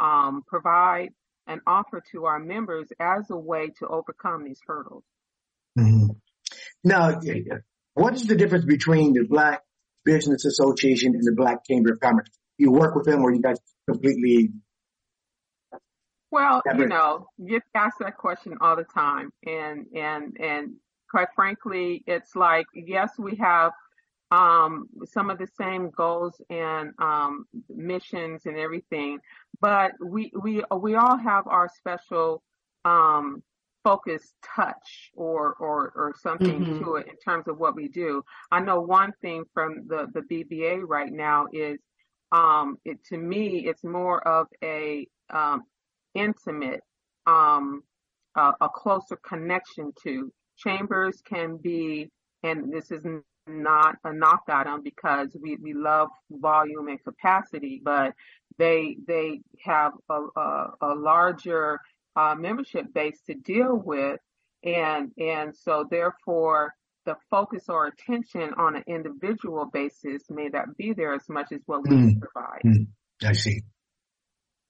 [0.00, 1.10] um, provide
[1.46, 5.04] and offer to our members as a way to overcome these hurdles.
[5.78, 6.12] Mm-hmm.
[6.84, 7.20] Now,
[7.94, 9.62] what is the difference between the Black
[10.04, 12.28] Business Association and the Black Chamber of Commerce?
[12.56, 13.56] You work with them or you guys
[13.88, 14.50] completely
[16.30, 20.74] well, you know, you ask that question all the time, and and and
[21.10, 23.72] quite frankly, it's like yes, we have
[24.30, 29.18] um, some of the same goals and um, missions and everything,
[29.60, 32.42] but we we we all have our special
[32.84, 33.42] um,
[33.84, 36.84] focus touch or or or something mm-hmm.
[36.84, 38.22] to it in terms of what we do.
[38.50, 41.78] I know one thing from the the BBA right now is
[42.32, 45.62] um, it to me it's more of a um,
[46.14, 46.82] intimate,
[47.26, 47.82] um,
[48.34, 50.32] uh, a closer connection to.
[50.56, 52.10] Chambers can be,
[52.42, 53.04] and this is
[53.48, 58.14] not a knock at them because we, we love volume and capacity, but
[58.58, 61.80] they they have a, a, a larger
[62.16, 64.20] uh, membership base to deal with,
[64.64, 70.92] and and so therefore the focus or attention on an individual basis may not be
[70.92, 72.20] there as much as what we mm.
[72.20, 72.60] provide.
[72.66, 72.86] Mm.
[73.24, 73.62] I see.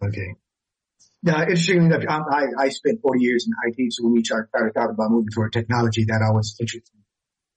[0.04, 0.34] Okay.
[1.22, 4.90] Now, interesting enough, I, I spent 40 years in IT, so when we started talking
[4.90, 7.00] about moving toward technology, that always interesting.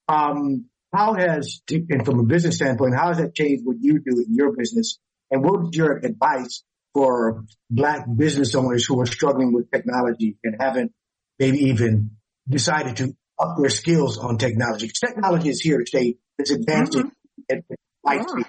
[0.08, 4.24] Um, how has, and from a business standpoint, how has that changed what you do
[4.26, 4.98] in your business?
[5.30, 10.56] And what is your advice for black business owners who are struggling with technology and
[10.60, 10.92] haven't
[11.38, 12.10] maybe even
[12.48, 14.86] decided to up their skills on technology?
[14.86, 16.16] Because technology is here to stay.
[16.38, 17.56] It's advancing mm-hmm.
[17.56, 17.64] at
[18.04, 18.46] light speed.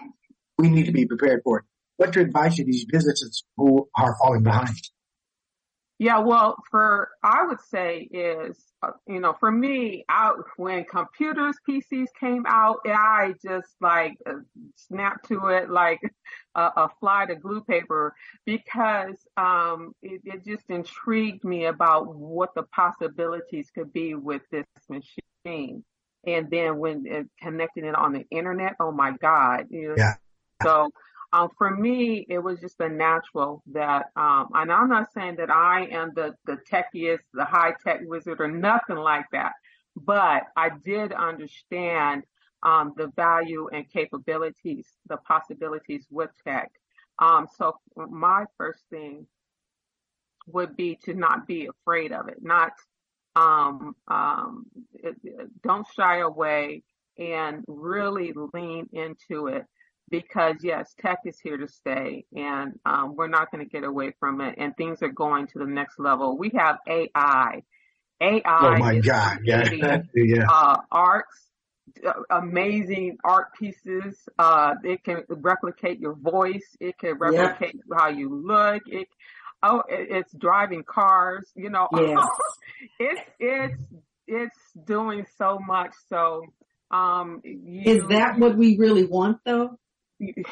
[0.57, 1.65] We need to be prepared for it.
[1.97, 4.75] What's your advice to these businesses who are falling behind?
[5.99, 11.55] Yeah, well, for I would say is uh, you know for me, I when computers
[11.67, 14.39] PCs came out, I just like uh,
[14.75, 16.01] snapped to it like
[16.55, 22.55] a, a fly to glue paper because um, it, it just intrigued me about what
[22.55, 25.83] the possibilities could be with this machine.
[26.25, 29.67] And then when it, connecting it on the internet, oh my God!
[29.69, 30.13] You know, yeah.
[30.63, 30.89] So
[31.33, 35.49] um, for me, it was just a natural that, um, and I'm not saying that
[35.49, 39.53] I am the, the techiest, the high tech wizard or nothing like that,
[39.95, 42.23] but I did understand,
[42.61, 46.71] um, the value and capabilities, the possibilities with tech.
[47.19, 49.27] Um, so my first thing
[50.47, 52.71] would be to not be afraid of it, not
[53.35, 53.95] um,
[55.63, 56.83] don't shy away
[57.17, 59.65] and really lean into it
[60.13, 64.13] because yes, tech is here to stay and um, we're not going to get away
[64.19, 66.37] from it and things are going to the next level.
[66.37, 67.63] We have AI.
[68.21, 68.41] AI.
[68.45, 69.39] Oh my God.
[69.43, 69.67] Yeah.
[70.13, 70.45] yeah.
[70.47, 71.49] Uh, arts,
[72.07, 74.15] uh, amazing art pieces.
[74.37, 76.77] Uh, it can replicate your voice.
[76.79, 77.97] It can replicate yeah.
[77.97, 78.83] how you look.
[78.85, 79.07] It,
[79.63, 82.27] oh, it, it's driving cars, you know, yes.
[82.99, 83.83] it's, it's,
[84.27, 85.93] it's doing so much.
[86.07, 86.43] So,
[86.91, 89.79] um, you, is that what we really want though?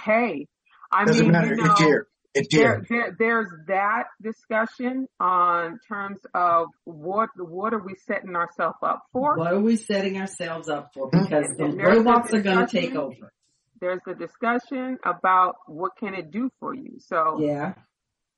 [0.03, 0.47] Hey,
[0.91, 1.47] I Doesn't mean, matter.
[1.49, 2.07] you know, it's here.
[2.33, 2.83] It's here.
[2.89, 9.03] there, there, there's that discussion on terms of what what are we setting ourselves up
[9.11, 9.37] for?
[9.37, 11.09] What are we setting ourselves up for?
[11.09, 11.23] Hmm?
[11.23, 12.89] Because the There's a robots are going to discussion.
[12.89, 13.33] take over.
[13.81, 16.99] There's a discussion about what can it do for you.
[16.99, 17.73] So Yeah.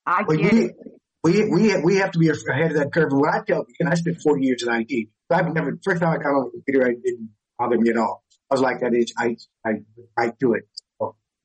[0.05, 0.75] I Well, get we, it.
[1.23, 3.11] we, we, we have to be ahead of that curve.
[3.11, 5.09] And what I tell people, and I spent 40 years in IT.
[5.31, 7.97] So I've never, first time I got on the computer, I didn't bother me at
[7.97, 8.23] all.
[8.49, 9.71] I was like that age, I, I,
[10.17, 10.63] I do it.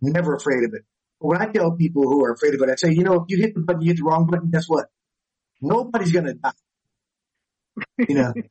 [0.00, 0.82] Never afraid of it.
[1.20, 3.24] But when I tell people who are afraid of it, I say, you know, if
[3.28, 4.86] you hit the button, you hit the wrong button, guess what?
[5.60, 6.52] Nobody's going to die.
[8.08, 8.32] You know,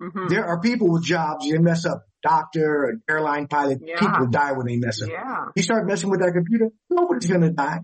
[0.00, 4.00] hmm there are people with jobs, you mess up, doctor, an airline pilot, Yeah.
[4.00, 5.08] people die when they mess up.
[5.08, 5.46] Yeah.
[5.54, 7.78] You start messing with that computer, nobody's gonna die.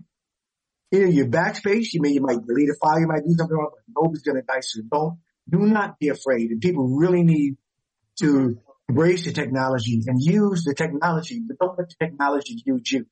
[0.91, 3.55] You know, your backspace, you may, you might delete a file, you might do something
[3.55, 4.59] wrong, but nobody's gonna die.
[4.59, 6.51] So don't, do not be afraid.
[6.51, 7.55] And people really need
[8.19, 8.59] to
[8.91, 13.05] embrace the technology and use the technology, but don't let the technology use you.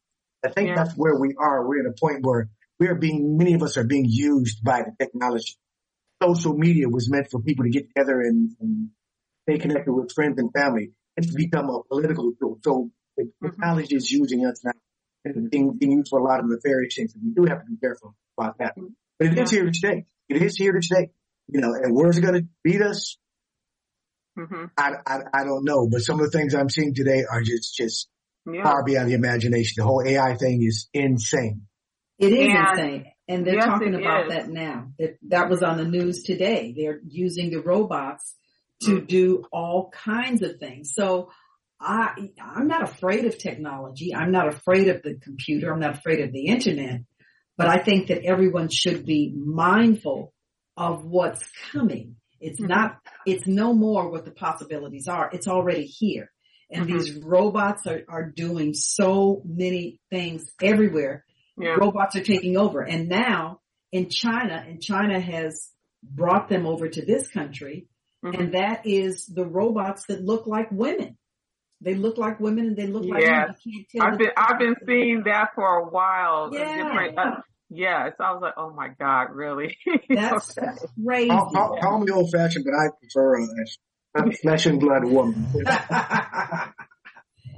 [0.46, 0.76] I think Yeah.
[0.76, 1.68] that's where we are.
[1.68, 4.84] We're at a point where we are being, many of us are being used by
[4.84, 5.56] the technology.
[6.22, 8.90] Social media was meant for people to get together and, and
[9.48, 10.92] stay connected with friends and family.
[11.16, 12.60] It's become a political tool.
[12.64, 13.52] So the Mhm.
[13.52, 14.72] technology is using us now
[15.26, 17.16] and being, being used for a lot of nefarious things.
[17.16, 18.76] And we do have to be careful about that.
[19.18, 19.60] But it is Yeah.
[19.60, 20.06] here to stay.
[20.30, 21.12] It is here to stay.
[21.48, 23.18] You know, and where's it going to beat us?
[24.48, 25.88] Hmm I, I, I don't know.
[25.92, 28.08] But some of the things I'm seeing today are just, just
[28.52, 28.64] Yeah.
[28.64, 29.76] far beyond the imagination.
[29.78, 31.64] The whole AI thing is insane.
[32.18, 33.06] It is And- insane.
[33.28, 34.32] And they're Yes, talking about is.
[34.34, 34.92] that now.
[34.98, 36.74] It, that was on the news today.
[36.76, 38.34] They're using the robots
[38.84, 40.94] to do all kinds of things.
[40.96, 41.30] So
[41.80, 44.16] I, I'm not afraid of technology.
[44.16, 45.72] I'm not afraid of the computer.
[45.72, 47.02] I'm not afraid of the internet,
[47.56, 50.34] but I think that everyone should be mindful
[50.76, 52.16] of what's coming.
[52.40, 52.70] It's Mhm.
[52.70, 55.30] not, it's no more what the possibilities are.
[55.34, 56.32] It's already here.
[56.72, 56.88] And Mhm.
[56.88, 61.26] these robots are, are doing so many things everywhere
[61.58, 61.76] Yeah.
[61.80, 62.82] robots are taking over.
[62.82, 63.60] And now
[63.92, 65.72] in China, and China has
[66.04, 67.88] brought them over to this country,
[68.24, 68.40] Mhm.
[68.40, 71.18] and that is the robots that look like women.
[71.82, 73.58] They look like women and they look like Yes.
[73.66, 76.50] You can't tell I've been I've been seeing that for a while.
[76.54, 76.76] Yeah.
[76.84, 79.78] Different, uh, yes, I was like, oh my god, really?
[80.10, 80.72] That's Okay.
[81.06, 81.30] crazy.
[81.30, 83.42] Call, call, call me old fashioned, but I prefer
[84.16, 85.48] a flesh and blood woman.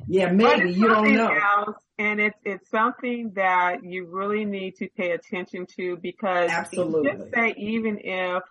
[0.08, 1.36] yeah, maybe you don't know.
[1.58, 7.12] else, and it's it's something that you really need to pay attention to because Absolutely.
[7.12, 8.44] just say even if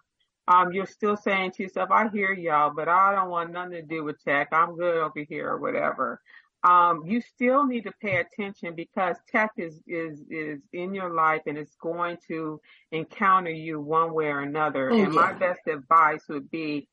[0.48, 3.82] um you're still saying to yourself, I hear y'all, but I don't want nothing to
[3.82, 4.48] do with tech.
[4.52, 6.20] I'm good over here or whatever.
[6.62, 11.40] Um, you still need to pay attention because tech is is is in your life
[11.46, 12.60] and it's going to
[12.92, 14.92] encounter you one way or another.
[14.92, 16.86] Oh, and my best advice would be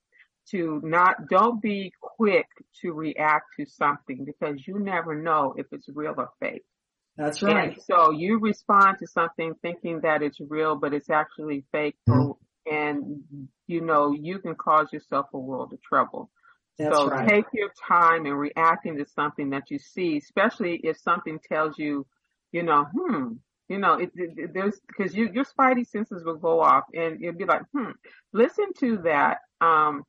[0.52, 2.48] to not don't be quick
[2.82, 6.64] to react to something because you never know if it's real or fake.
[7.18, 7.74] That's right.
[7.74, 12.38] And so you respond to something thinking that it's real, but it's actually fake, or,
[12.72, 13.22] and
[13.66, 16.30] you know you can cause yourself a world of trouble.
[16.78, 17.30] That's so right.
[17.30, 22.06] take your time in reacting to something that you see, especially if something tells you,
[22.52, 23.34] you know, hmm,
[23.70, 27.20] you know, it, it, it- there's because you your spidey senses will go off, and
[27.22, 27.92] you'll be like, hmm,
[28.34, 29.40] listen to that.
[29.62, 30.04] Um,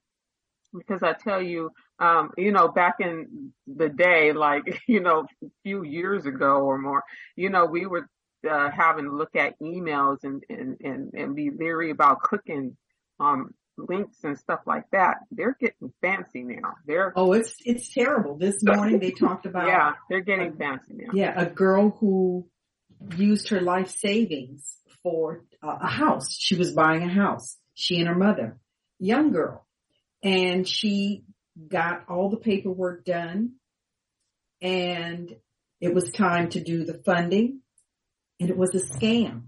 [0.74, 5.46] because I tell you, um, you know, back in the day, like, you know, a
[5.62, 7.02] few years ago or more,
[7.36, 8.08] you know, we were,
[8.48, 12.76] uh, having to look at emails and, and, and, and be leery about clicking,
[13.18, 15.18] um, links and stuff like that.
[15.30, 16.74] They're getting fancy now.
[16.86, 18.36] They're, Oh, it's it's terrible.
[18.36, 21.10] This morning they talked about yeah, they're getting fancy now.
[21.12, 22.48] Yeah, a girl who
[23.16, 26.34] used her life savings for a house.
[26.36, 27.56] She was buying a house.
[27.74, 28.58] She and her mother,
[28.98, 29.66] young girl,
[30.22, 31.24] and she
[31.68, 33.52] got all the paperwork done,
[34.60, 35.34] and
[35.80, 37.60] it was time to do the funding,
[38.40, 39.42] and it was a scam.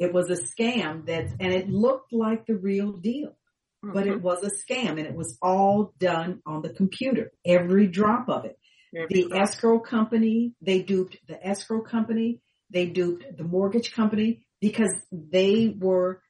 [0.00, 3.36] It was a scam that, and it looked like the real deal
[3.82, 4.12] but Mhm.
[4.16, 7.32] it was a scam and it was all done on the computer.
[7.46, 8.58] Every drop of it.
[8.94, 9.42] Every The drop.
[9.42, 12.42] escrow company, they duped the escrow company.
[12.68, 16.20] They duped the mortgage company because they were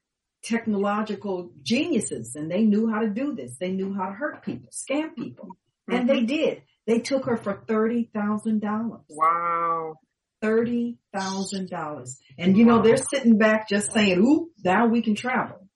[0.44, 3.58] technological geniuses and they knew how to do this.
[3.58, 5.46] They knew how to hurt people, scam people.
[5.48, 5.94] Mm-hmm.
[5.94, 6.62] And they did.
[6.86, 9.04] They took her for $30,000.
[9.08, 9.96] Wow.
[10.43, 12.16] $30,000.
[12.38, 15.68] And you know, they're sitting back just saying, ooh, now we can travel.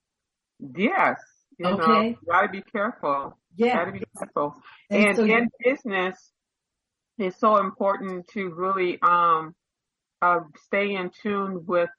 [0.77, 1.19] Yes.
[1.59, 2.11] You okay.
[2.11, 3.39] Know, gotta be careful.
[3.57, 3.77] Yeah.
[3.77, 4.55] Gotta be careful.
[4.91, 6.31] And, and so, in business,
[7.19, 9.55] it's so important to really, um,
[10.23, 11.91] uh, stay in tune with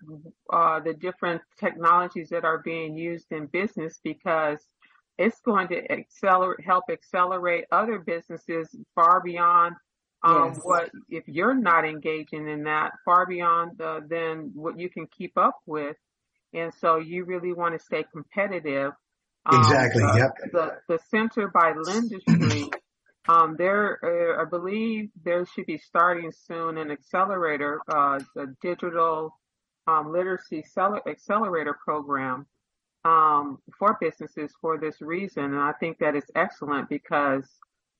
[0.52, 4.58] uh, the different technologies that are being used in business because
[5.18, 9.76] it's going to accelerate, help accelerate other businesses far beyond
[10.26, 10.60] um, yes.
[10.64, 15.38] what if you're not engaging in that, far beyond the, than what you can keep
[15.38, 15.96] up with,
[16.54, 18.92] and so you really want to stay competitive.
[19.46, 20.02] Um, exactly.
[20.02, 20.52] The, yep.
[20.52, 22.72] The the Center by Lendistry
[23.28, 29.32] um, there, uh, I believe there should be starting soon an accelerator, uh, a digital
[29.88, 30.64] um, literacy
[31.08, 32.46] accelerator program
[33.04, 37.48] um, for businesses for this reason, and I think that is excellent because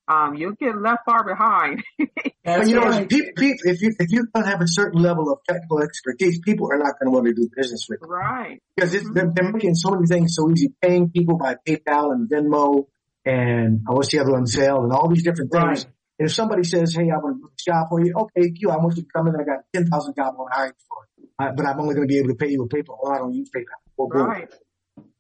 [0.08, 1.84] um, you'll get left far behind.
[2.46, 5.40] and you know, people, people, if you if you don't have a certain level of
[5.48, 8.08] technical expertise, people are not going to want to do business with you.
[8.08, 8.62] Right.
[8.76, 9.14] Because mm-hmm.
[9.14, 12.86] they're, they're, making so many things so easy, paying people by PayPal and Venmo
[13.26, 15.86] and uh, what's the other one, Zelle and all these different things.
[15.86, 15.86] Right.
[16.20, 18.70] And if somebody says, hey, I want to do a job for you, okay, you,
[18.70, 19.36] I want you to come in.
[19.36, 22.30] I got 10,000 jobs on hiring for, uh, but I'm only going to be able
[22.30, 22.98] to pay you with PayPal.
[23.02, 23.82] Well, I don't use PayPal.
[23.98, 24.48] Well, right.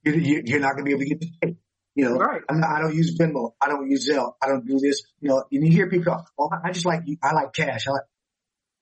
[0.04, 1.56] You, are not going to be able to get the pay.
[1.96, 2.41] You know, right.
[2.52, 3.54] not, i don't use Venmo.
[3.62, 4.34] I don't use Zelle.
[4.43, 5.02] I don't do this.
[5.22, 7.88] You know, and you hear people, oh, I just like, I like cash.
[7.88, 8.02] I like,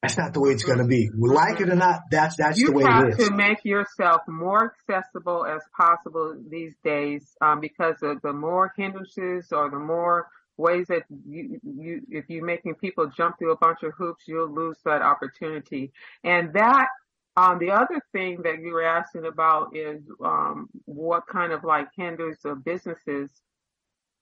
[0.01, 1.09] that's not the way it's going to be.
[1.17, 3.19] We like it or not, that's that's you the way it is.
[3.19, 8.33] You have to make yourself more accessible as possible these days, um, because of the
[8.33, 13.53] more hindrances or the more ways that you, you, if you're making people jump through
[13.53, 15.91] a bunch of hoops, you'll lose that opportunity.
[16.23, 16.87] And that,
[17.35, 21.87] um, the other thing that you were asking about is, um, what kind of like
[21.95, 23.29] hinders the businesses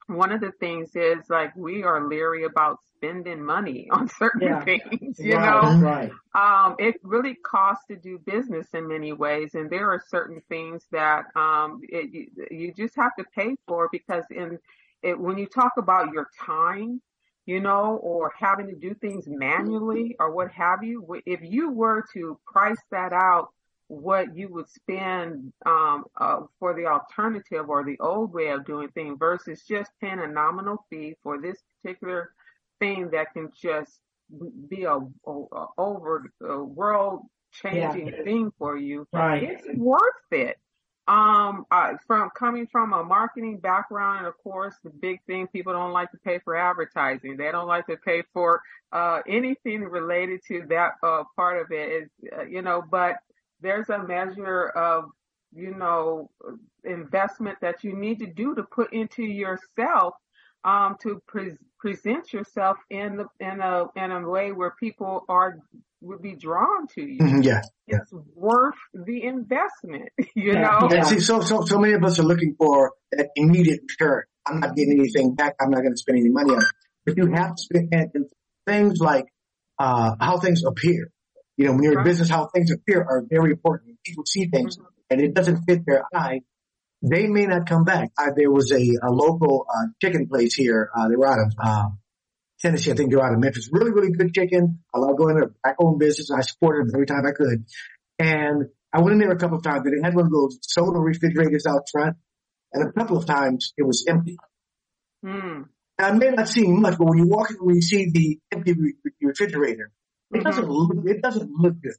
[0.07, 4.64] one of the things is like we are leery about spending money on certain yeah.
[4.64, 5.80] things, you right, know?
[5.80, 6.12] Right.
[6.36, 9.55] Um, it really costs to do business in many ways.
[9.55, 13.89] And there are certain things that, um, it, you, you just have to pay for
[13.91, 14.59] because in
[15.03, 17.01] it, when you talk about your time,
[17.46, 22.06] you know, or having to do things manually or what have you, if you were
[22.14, 23.50] to price that out
[23.92, 28.88] what you would spend um, uh, for the alternative or the old way of doing
[28.89, 32.32] things versus just paying a nominal fee for this particular
[32.80, 34.00] thing that can just
[34.70, 38.24] be a, a, a over a world changing yeah.
[38.24, 39.06] thing for you.
[39.12, 39.44] Right.
[39.44, 40.00] It's worth
[40.32, 40.58] it.
[41.08, 45.74] Um, uh, from coming from a marketing background, and of course, the big thing people
[45.74, 47.38] don't like to pay for advertising.
[47.38, 52.04] They don't like to pay for uh, anything related to that uh, part of it.
[52.04, 53.16] Is uh, you know, but
[53.62, 55.06] there's a measure of,
[55.54, 56.30] you know,
[56.84, 60.14] investment that you need to do to put into yourself
[60.64, 65.58] um, to pre- present yourself in the in a in a way where people are
[66.02, 67.20] would be drawn to you.
[67.20, 67.97] Mm-hmm, yeah, yeah.
[68.02, 70.62] It's worth the investment, you yeah.
[70.62, 70.89] know.
[70.89, 74.24] And see, so so so many of us are looking for that immediate return.
[74.45, 75.56] I'm not getting anything back.
[75.62, 76.68] I'm not going to spend any money on it.
[77.06, 78.12] But you have to spend
[78.68, 79.26] things like
[79.80, 81.12] uh, how things appear.
[81.58, 83.97] You know, when you're in business, how things appear are very important.
[84.04, 84.88] People see things mm-hmm.
[85.10, 86.41] and it doesn't fit their eye,
[87.02, 88.10] they may not come back.
[88.18, 90.89] Uh, there was a, a local uh, chicken place here.
[90.95, 91.89] Uh, they were out of uh,
[92.62, 92.91] Tennessee.
[92.91, 93.70] I think they're out of Memphis.
[93.72, 94.80] Really, really good chicken.
[94.93, 96.32] I love going to back home business.
[96.32, 97.66] I supported them every time I could.
[98.20, 99.84] And I went in there a couple of times.
[99.84, 102.18] They had one of those soda refrigerators out front.
[102.74, 104.38] And a couple of times it was empty.
[105.26, 105.66] Mm.
[105.99, 108.74] I may not see much, but when you walk in, when you see the empty
[108.74, 109.91] re- refrigerator,
[110.32, 110.43] it mm-hmm.
[110.43, 111.95] doesn't look, it doesn't look good.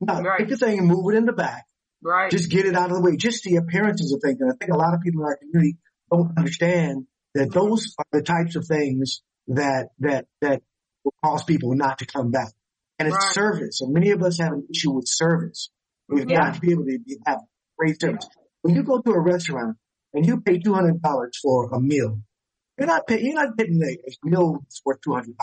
[0.00, 0.40] No, right.
[0.40, 1.64] take the thing and move it in the back.
[2.02, 2.30] Right.
[2.30, 3.16] Just get it out of the way.
[3.16, 4.40] Just the appearances of things.
[4.40, 5.78] And I think a lot of people in our community
[6.10, 10.62] don't understand that those are the types of things that, that, that
[11.04, 12.52] will cause people not to come back.
[12.98, 13.34] And it's right.
[13.34, 13.80] service.
[13.80, 15.70] And many of us have an issue with service.
[16.08, 16.46] We've yeah.
[16.46, 17.40] got to be able to have
[17.78, 18.26] great service.
[18.62, 19.76] When you go to a restaurant
[20.14, 21.00] and you pay $200
[21.42, 22.20] for a meal,
[22.78, 25.34] you're not paying, you're not getting a meal that's worth $200 You're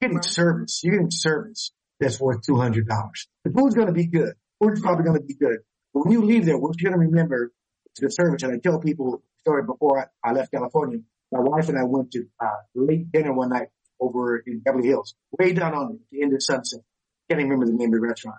[0.00, 0.24] getting right.
[0.24, 0.80] service.
[0.82, 3.28] You're getting service that's worth two hundred dollars.
[3.44, 4.32] The food's going to be good.
[4.62, 5.58] Food's probably going to be good.
[5.92, 7.52] But when you leave there, what you're going to remember
[7.96, 8.42] is the service.
[8.42, 11.00] And I tell people the story before I, I left California.
[11.32, 13.68] My wife and I went to uh, late dinner one night
[14.00, 16.80] over in Beverly Hills, way down on the end of Sunset.
[17.28, 18.38] Can't even remember the name of the restaurant.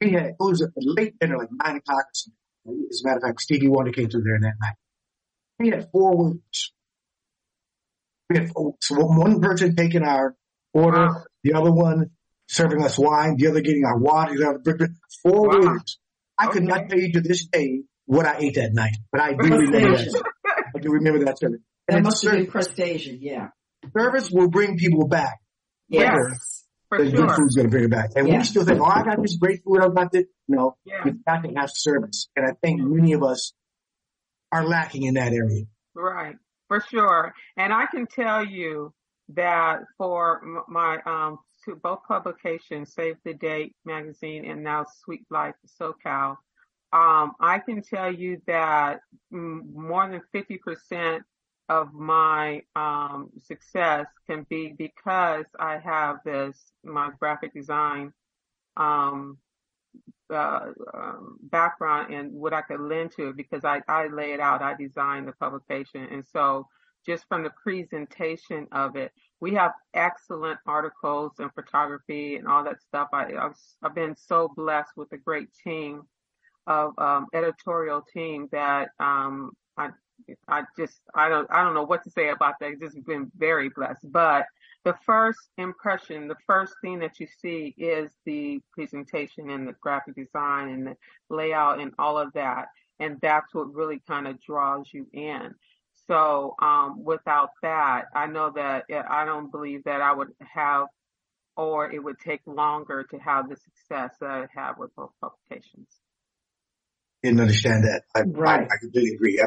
[0.00, 2.86] We had it was a late dinner, like nine o'clock or something.
[2.90, 4.74] As a matter of fact, Stevie Wonder came through there that night.
[5.58, 6.72] We had four waiters.
[8.30, 10.36] We had four, so one person taking our
[10.72, 11.06] order.
[11.08, 11.24] Wow.
[11.44, 12.10] The other one
[12.48, 14.88] serving us wine, the other getting our water, the other
[15.22, 15.58] four Wow.
[15.60, 15.98] waiters.
[16.38, 16.66] I could Okay.
[16.66, 19.96] not tell you to this day what I ate that night, but I do remember
[19.96, 20.22] that.
[20.74, 21.38] I do remember that.
[21.88, 23.18] That And must have been crustacean.
[23.20, 23.48] Yeah.
[23.96, 25.38] service will bring people back.
[25.88, 26.66] Yes.
[26.90, 28.10] For The good food's going to bring it back.
[28.16, 28.38] And Yeah.
[28.38, 29.80] we still think, oh, I got this great food.
[29.80, 30.24] I got this.
[30.48, 31.02] No, Yeah.
[31.06, 32.28] you've got to have service.
[32.36, 33.52] And I think many of us
[34.52, 35.64] are lacking in that area.
[35.94, 36.36] Right,
[36.68, 37.34] for sure.
[37.56, 38.92] And I can tell you
[39.30, 45.54] that for my um two, both publications, Save the Date magazine and now Suite Life
[45.80, 46.36] SoCal,
[46.92, 49.00] um, I can tell you that
[49.32, 51.20] mm, more than 50%
[51.68, 58.12] of my um, success can be because I have this, my graphic design
[58.76, 59.38] um,
[60.30, 64.40] uh, um, background and what I could lend to it because I, I lay it
[64.40, 66.06] out, I design the publication.
[66.10, 66.68] And so
[67.06, 72.82] just from the presentation of it, we have excellent articles and photography and all that
[72.82, 73.08] stuff.
[73.12, 76.02] I, I've, I've been so blessed with a great team
[76.66, 79.90] of um, editorial team that um, I
[80.48, 82.72] I just I don't I don't know what to say about that.
[82.72, 84.10] It's just been very blessed.
[84.10, 84.46] But
[84.84, 90.14] the first impression, the first thing that you see is the presentation and the graphic
[90.14, 90.96] design and the
[91.28, 92.66] layout and all of that.
[93.00, 95.54] And that's what really kind of draws you in.
[96.06, 100.86] So um, without that, I know that I don't believe that I would have
[101.56, 105.88] or it would take longer to have the success that I have with both publications.
[107.22, 108.02] Didn't understand that.
[108.14, 108.60] I, Right.
[108.70, 109.42] I, I completely agree.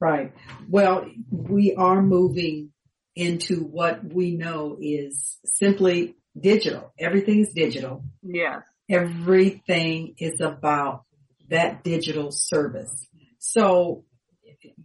[0.00, 0.32] Right.
[0.68, 2.70] Well, we are moving
[3.16, 6.92] into what we know is simply digital.
[6.98, 8.04] Everything is digital.
[8.22, 8.62] Yes.
[8.90, 11.04] Everything is about
[11.48, 13.06] that digital service.
[13.38, 14.04] So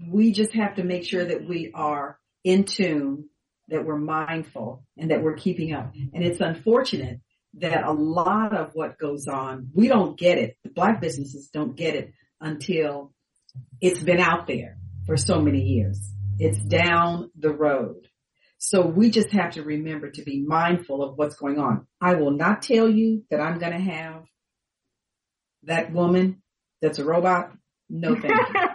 [0.08, 3.30] we just have to make sure that we are in tune,
[3.70, 5.94] that we're mindful and that we're keeping up.
[6.14, 7.20] And it's unfortunate
[7.56, 10.56] that a lot of what goes on, we don't get it.
[10.64, 13.12] The black businesses don't get it until
[13.82, 14.78] it's been out there
[15.10, 16.00] for so many years.
[16.38, 18.08] It's down the road.
[18.60, 21.88] So we just have to remember to be mindful of what's going on.
[22.00, 24.24] I will not tell you that I'm going to have
[25.64, 26.44] that woman
[26.80, 27.54] that's a robot.
[27.90, 28.62] No, thank you.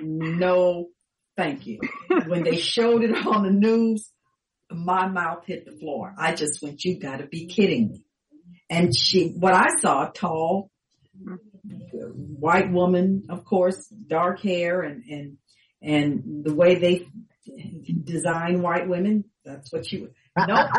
[0.00, 0.88] No,
[1.36, 1.78] thank you.
[2.26, 4.10] When they showed it on the news,
[4.70, 6.14] my mouth hit the floor.
[6.18, 8.04] I just went, you gotta be kidding me.
[8.68, 10.70] And she, what I saw, tall,
[11.64, 15.36] white woman, of course, dark hair and, and,
[15.82, 17.08] and the way they
[18.04, 20.70] design white women, that's what you, nope,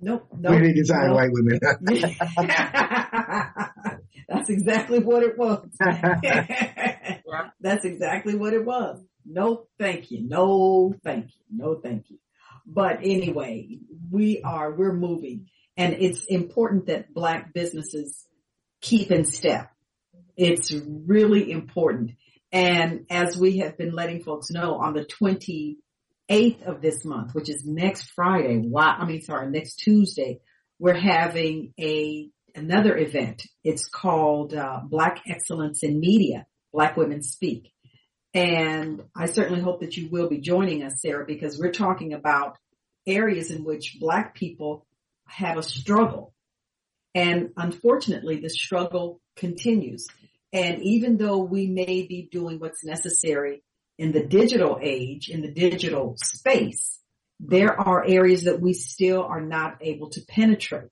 [0.00, 0.60] nope, We nope.
[0.60, 1.16] didn't design nope.
[1.16, 1.58] white women.
[4.28, 5.68] That's exactly what it was.
[7.60, 9.00] That's exactly what it was.
[9.24, 10.26] No, thank you.
[10.26, 11.44] No, thank you.
[11.50, 12.18] No, thank you.
[12.66, 13.78] But anyway,
[14.10, 15.46] we are, we're moving
[15.76, 18.26] and it's important that black businesses
[18.80, 19.70] keep in step.
[20.36, 22.12] It's really important.
[22.52, 27.48] And as we have been letting folks know on the 28th of this month, which
[27.48, 30.40] is next Friday, wow, I mean, sorry, next Tuesday,
[30.78, 33.42] we're having a, another event.
[33.64, 37.72] It's called, uh, Black Excellence in Media, Black Women Speak.
[38.34, 42.58] And I certainly hope that you will be joining us, Sarah, because we're talking about
[43.06, 44.86] areas in which black people
[45.26, 46.34] have a struggle.
[47.14, 50.06] And unfortunately, the struggle continues.
[50.56, 53.62] And even though we may be doing what's necessary
[53.98, 56.98] in the digital age, in the digital space,
[57.40, 60.88] there are areas that we still are not able to penetrate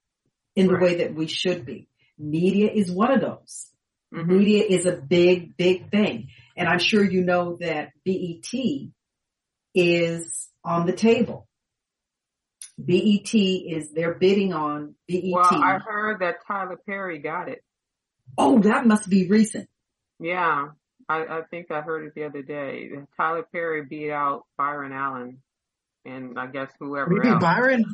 [0.54, 0.82] in the Right.
[0.82, 1.88] way that we should be.
[2.18, 3.72] Media is one of those.
[4.12, 4.26] Mhm.
[4.38, 6.28] Media is a big, big thing.
[6.56, 8.92] And I'm sure you know that BET
[9.74, 11.48] is on the table.
[12.78, 15.32] BET is, they're bidding on BET.
[15.32, 17.64] Well, I heard that Tyler Perry got it.
[18.38, 19.68] Oh, that must be recent.
[20.20, 20.68] Yeah,
[21.08, 22.90] I, I think I heard it the other day.
[23.16, 25.38] Tyler Perry beat out Byron Allen,
[26.04, 27.42] and I guess whoever Maybe else.
[27.42, 27.84] Byron?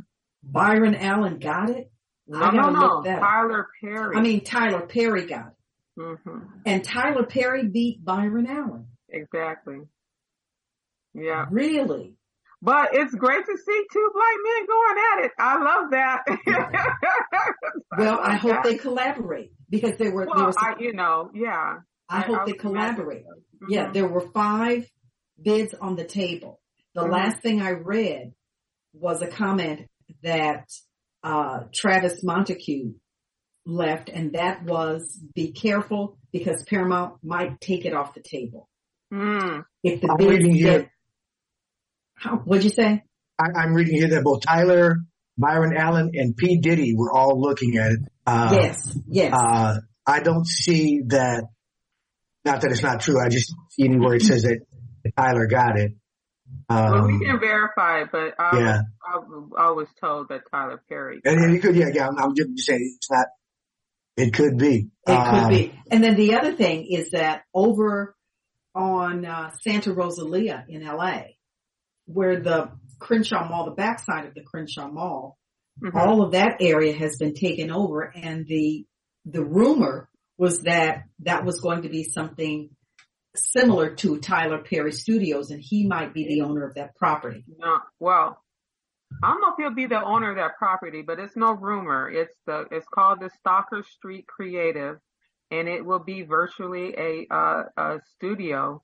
[0.43, 1.91] Byron Allen got it.
[2.27, 2.81] no, I no, no.
[2.81, 3.21] look that up.
[3.21, 4.17] Tyler Perry.
[4.17, 5.55] I mean, Tyler Perry got it.
[6.25, 8.87] hmm And Tyler Perry beat Byron Allen.
[9.09, 9.81] exactly.
[11.15, 12.15] Yeah, Really?
[12.63, 15.33] But it's great to see two black men going at it.
[15.39, 16.23] I love that.
[17.99, 18.63] Well, I hope that.
[18.65, 21.79] they collaborate because there were, there Well, was, I, you know, yeah.
[22.09, 23.25] I I- hope I they would imagine collaborate.
[23.25, 23.67] Mhm.
[23.69, 24.87] Yeah, there were five
[25.43, 26.61] bids on the table.
[26.95, 27.11] The Mhm.
[27.13, 28.33] last thing I read
[28.93, 29.89] was a comment
[30.23, 30.69] that
[31.23, 32.93] uh, Travis Montague
[33.67, 38.69] left, and that was be careful because Paramount might take it off the table.
[39.13, 39.65] Mm.
[39.83, 40.91] If the I'm bids reading here.
[42.21, 43.03] Get, how, what'd you say?
[43.39, 44.99] I, I'm reading here that both Tyler,
[45.39, 48.01] Byron Allen and P Diddy were all looking at it.
[48.27, 49.33] Uh, yes, yes.
[49.33, 51.45] Uh, I don't see that.
[52.45, 53.21] Not that it's not true.
[53.21, 54.61] I just see anywhere it says that
[55.17, 55.93] Tyler got it.
[56.69, 58.81] Um, well, we can verify, it, but I, yeah.
[59.19, 61.21] was, I, I, was told that Tyler Perry.
[61.25, 62.09] And it could, yeah, yeah.
[62.09, 63.27] I'm, I'm just saying it's not.
[64.17, 64.89] It could be.
[65.07, 65.75] It um, could be.
[65.91, 68.15] And then the other thing is that over
[68.75, 71.23] on uh, Santa Rosalia in LA,
[72.13, 75.39] where the Crenshaw Mall, the backside of the Crenshaw Mall,
[75.83, 75.97] mm-hmm.
[75.97, 78.87] all of that area has been taken over, and the
[79.25, 80.09] the rumor
[80.39, 82.71] was that that was going to be something
[83.37, 87.45] similar to Tyler Perry Studios, and he might be the owner of that property.
[87.59, 88.43] No, well,
[89.23, 92.11] I don't know if he'll be the owner of that property, but it's no rumor.
[92.11, 94.99] It's the it's called the Stocker Street Creative,
[95.51, 98.83] and it will be virtually a uh, a studio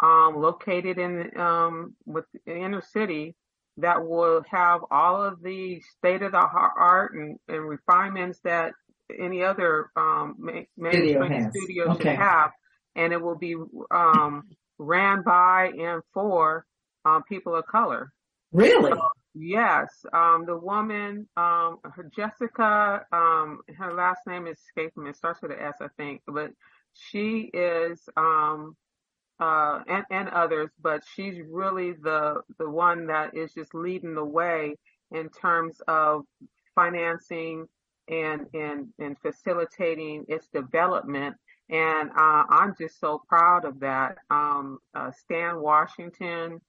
[0.00, 3.34] um, located in um, with the inner city
[3.78, 8.72] that will have all of the state of the art and, and refinements that
[9.18, 10.36] any other um,
[10.76, 12.10] mainstream studio okay.
[12.10, 12.50] should have,
[12.96, 13.54] and it will be
[13.90, 14.44] um,
[14.78, 16.64] ran by and for
[17.04, 18.12] um, people of color.
[18.52, 18.90] Really?
[18.90, 19.00] So,
[19.34, 19.88] yes.
[20.12, 25.10] Um, the woman, um, her Jessica, um, her last name is escaping me.
[25.10, 26.50] It starts with an S, I think, but
[26.92, 28.76] she is, um,
[29.40, 34.24] uh, and, and others, but she's really the, the one that is just leading the
[34.24, 34.76] way
[35.12, 36.24] in terms of
[36.74, 37.66] financing
[38.08, 41.36] and, and, and facilitating its development.
[41.70, 44.16] And, uh, I'm just so proud of that.
[44.30, 46.60] Um, uh, Stan Washington,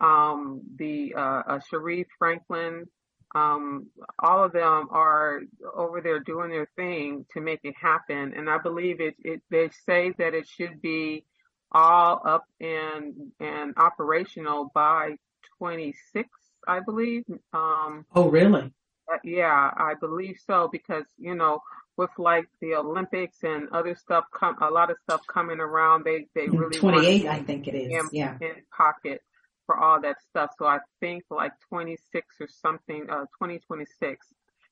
[0.00, 2.86] um, the, uh, uh, Sharif Franklin,
[3.34, 5.40] um, all of them are
[5.74, 8.32] over there doing their thing to make it happen.
[8.34, 11.24] And I believe it, it, they say that it should be
[11.72, 15.16] all up and, and operational by
[15.58, 16.28] 26,
[16.66, 17.24] I believe.
[17.52, 18.72] Um, oh, really?
[19.12, 21.60] Uh, yeah, I believe so because, you know,
[21.96, 26.26] with like the Olympics and other stuff come, a lot of stuff coming around, they,
[26.34, 27.92] they really 28, I think it is.
[27.92, 28.36] In, yeah.
[28.40, 29.22] In pocket
[29.66, 30.50] for all that stuff.
[30.58, 34.26] So I think like 26 or something, uh, 2026.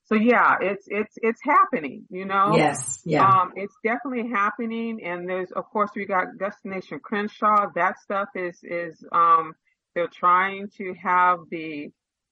[0.05, 2.55] So yeah, it's, it's, it's happening, you know?
[2.55, 3.01] Yes.
[3.05, 3.27] Yeah.
[3.27, 5.03] Um, it's definitely happening.
[5.03, 7.67] And there's, of course, we got Destination Crenshaw.
[7.73, 9.53] That stuff is, is, um,
[9.95, 11.89] they're trying to have the,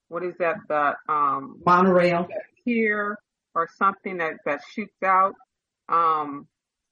[0.10, 0.58] what is that?
[0.68, 2.28] The um, monorail
[2.64, 3.18] here
[3.56, 5.34] or something that that shoots out
[5.90, 6.48] um,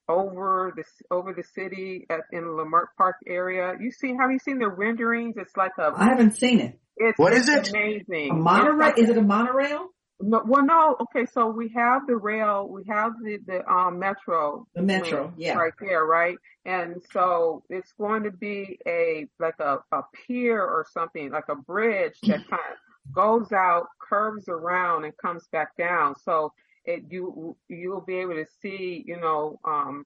[0.08, 3.74] over the over the city at, in Leimert Park area.
[3.80, 4.16] You see?
[4.20, 5.36] Have you seen the renderings?
[5.38, 5.92] It's like a.
[5.96, 6.80] I haven't seen it.
[6.98, 7.70] It's, what it's it?
[7.70, 8.32] Amazing.
[8.32, 8.78] A monorail?
[8.78, 9.88] Like, is it a monorail?
[10.22, 10.96] No, well, no.
[11.02, 15.54] Okay, so we have the rail, we have the the um, metro, the metro, yeah,
[15.56, 16.38] right there, right.
[16.66, 21.56] And so it's going to be a like a a pier or something, like a
[21.56, 26.16] bridge that kind of goes out, curves around, and comes back down.
[26.24, 26.54] So
[26.86, 30.06] it you you'll be able to see, you know, um,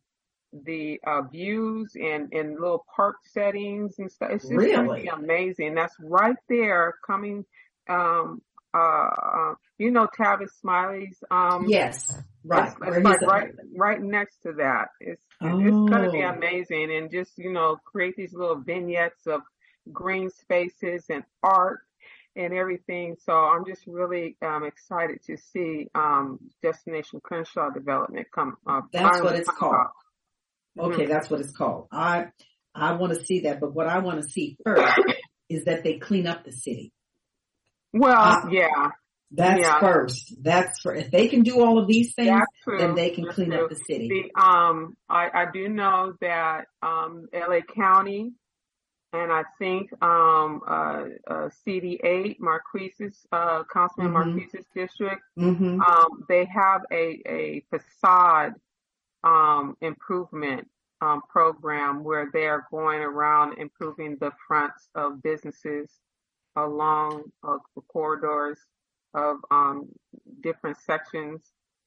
[0.63, 4.31] the uh, views and and little park settings and stuff.
[4.31, 5.75] It's just really amazing.
[5.75, 7.45] That's right there, coming.
[7.87, 8.41] Um,
[8.75, 11.17] uh, uh, you know, Tavis Smiley's.
[11.31, 12.73] Um, yes, right.
[12.81, 14.89] It's, it's like right, right next to that.
[14.99, 15.59] It's oh.
[15.59, 19.41] it's going to be amazing, and just you know, create these little vignettes of
[19.91, 21.79] green spaces and art
[22.35, 23.15] and everything.
[23.23, 28.57] So I'm just really um, excited to see um, Destination Crenshaw development come.
[28.67, 29.75] Uh, that's what it's called.
[29.75, 29.93] Up.
[30.77, 31.11] Okay, mm-hmm.
[31.11, 31.87] that's what it's called.
[31.91, 32.27] I
[32.73, 34.99] I want to see that, but what I want to see first
[35.49, 36.91] is that they clean up the city.
[37.95, 38.89] Well, uh, yeah.
[39.31, 39.79] That's yeah.
[39.79, 40.35] first.
[40.41, 43.51] That's for if they can do all of these things, then they can that's clean
[43.51, 43.63] true.
[43.63, 44.29] up the city.
[44.35, 48.33] The, um, I, I do know that um, LA County
[49.13, 54.29] and I think um, uh, uh, CD8, Marqueece's, uh, Councilman mm-hmm.
[54.29, 55.81] Marqueece's district, mm-hmm.
[55.81, 58.53] um, they have a, a facade
[59.23, 60.67] um, improvement
[61.01, 65.89] um, program where they're going around improving the fronts of businesses
[66.55, 68.59] along uh, the corridors
[69.13, 69.89] of um,
[70.41, 71.41] different sections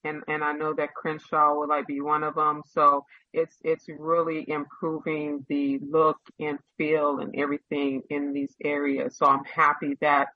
[0.04, 2.62] and and I know that Crenshaw will like be one of them.
[2.72, 9.16] So it's it's really improving the look and feel and everything in these areas.
[9.16, 10.28] So I'm happy that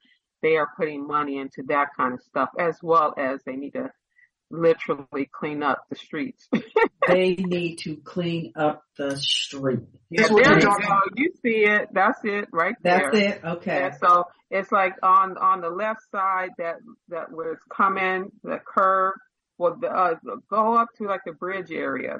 [0.42, 3.90] they are putting money into that kind of stuff as well as they need to
[4.50, 6.48] literally clean up the streets.
[7.08, 9.80] they need to clean up the street.
[10.10, 10.76] Yeah, there you go.
[11.16, 11.88] You see it.
[11.92, 13.10] That's it right there.
[13.12, 13.44] That's it.
[13.44, 13.84] Okay.
[13.84, 16.76] And so it's like on on the left side that
[17.08, 19.14] that where it's coming, the curve
[19.62, 20.14] well, the, uh,
[20.50, 22.18] go up to like the bridge area.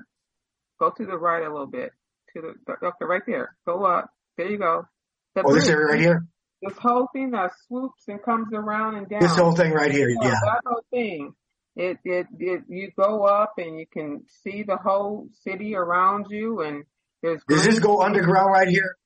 [0.79, 1.91] Go to the right a little bit.
[2.35, 3.57] To the okay, right there.
[3.67, 4.11] Go up.
[4.37, 4.87] There you go.
[5.35, 5.65] The oh, bridge.
[5.65, 6.27] this area right here.
[6.63, 9.21] This whole thing that swoops and comes around and down.
[9.21, 10.31] This whole thing right here, yeah.
[10.31, 11.35] That whole thing.
[11.75, 16.61] It, it, it, you go up and you can see the whole city around you
[16.61, 16.85] and
[17.23, 17.43] there's.
[17.49, 18.97] Does this go underground right here?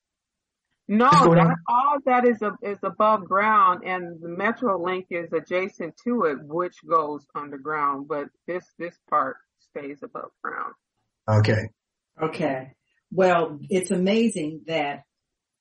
[0.88, 5.96] No, that, all that is a, is above ground, and the Metro Link is adjacent
[6.04, 8.06] to it, which goes underground.
[8.06, 10.74] But this this part stays above ground.
[11.28, 11.70] Okay.
[12.22, 12.72] Okay.
[13.10, 15.02] Well, it's amazing that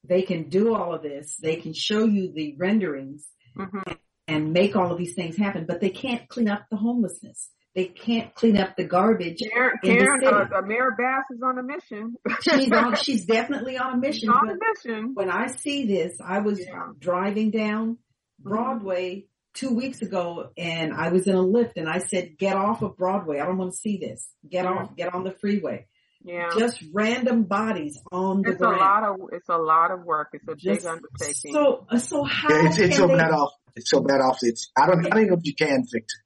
[0.04, 1.36] they can do all of this.
[1.42, 3.26] They can show you the renderings
[3.58, 3.94] mm-hmm.
[4.28, 7.52] And make all of these things happen, but they can't clean up the homelessness.
[7.76, 9.42] They can't clean up the garbage.
[9.52, 12.16] Karen, Karen uh, Mayor Bass is on a mission.
[12.42, 12.96] she's on.
[13.04, 14.22] She's definitely on a mission.
[14.22, 15.12] She's on a mission.
[15.14, 16.92] When I see this, I was yeah.
[16.98, 17.98] driving down
[18.40, 22.82] Broadway two weeks ago, and I was in a lift, and I said, "Get off
[22.82, 23.42] of Broadway.
[23.42, 24.26] I don't want to see this.
[24.50, 24.72] Get yeah.
[24.72, 24.96] off.
[24.96, 25.86] Get on the freeway."
[26.24, 26.50] Yeah.
[26.58, 28.78] Just random bodies on the it's ground.
[28.78, 30.30] a lot of it's a lot of work.
[30.34, 31.54] It's a Just big undertaking.
[31.54, 33.52] So so how yeah, it's, it's so they, bad off.
[33.76, 34.40] It's so bad off.
[34.42, 36.26] It's I don't I don't know if you can fix it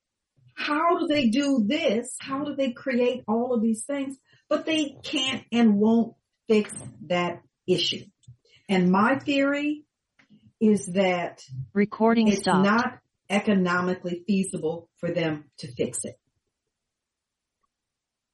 [0.59, 2.15] how do they do this?
[2.19, 4.17] How do they create all of these things?
[4.49, 6.15] But they can't and won't
[6.49, 6.73] fix
[7.07, 8.03] that issue.
[8.67, 9.85] And my theory
[10.59, 11.41] is that
[11.73, 12.65] recording it's stopped.
[12.65, 16.19] not economically feasible for them to fix it.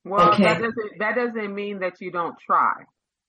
[0.03, 0.45] Well, okay.
[0.45, 2.74] that doesn't that doesn't mean that you don't try.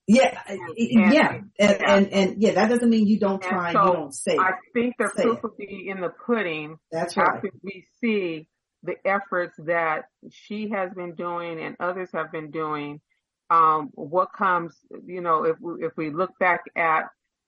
[0.07, 1.83] Yeah, and, yeah, and.
[1.85, 3.73] And, and, yeah, that doesn't mean you don't try.
[3.73, 4.37] So you don't say.
[4.37, 6.77] I think the proof will be in the pudding.
[6.91, 7.35] That's right.
[7.35, 8.47] After we see
[8.83, 13.01] the efforts that she has been doing and others have been doing.
[13.49, 17.05] Um, what comes, you know, if we, if we look back at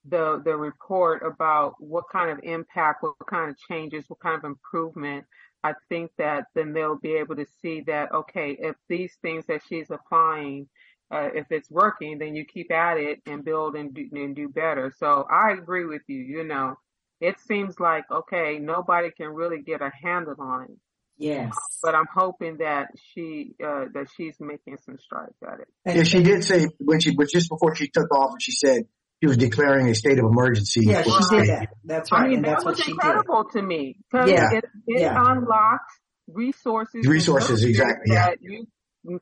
[0.07, 4.45] the the report about what kind of impact, what kind of changes, what kind of
[4.45, 5.25] improvement,
[5.63, 9.61] I think that then they'll be able to see that okay, if these things that
[9.67, 10.69] she's applying,
[11.11, 14.47] uh, if it's working, then you keep at it and build and do, and do
[14.49, 14.93] better.
[14.97, 16.19] So I agree with you.
[16.19, 16.75] You know,
[17.19, 20.77] it seems like okay, nobody can really get a handle on it.
[21.17, 21.53] Yes.
[21.83, 25.67] But I'm hoping that she uh, that she's making some strides at it.
[25.85, 28.83] Yeah, she did say when she, but just before she took off, she said
[29.21, 30.85] she was declaring a state of emergency.
[30.85, 31.69] Yeah, she did that.
[31.83, 32.21] That's right.
[32.21, 34.53] I mean, that was incredible to me because yeah.
[34.53, 35.15] it, it yeah.
[35.17, 35.93] unlocks
[36.27, 37.05] resources.
[37.05, 38.13] Resources, exactly.
[38.13, 38.35] Yeah.
[38.39, 38.67] you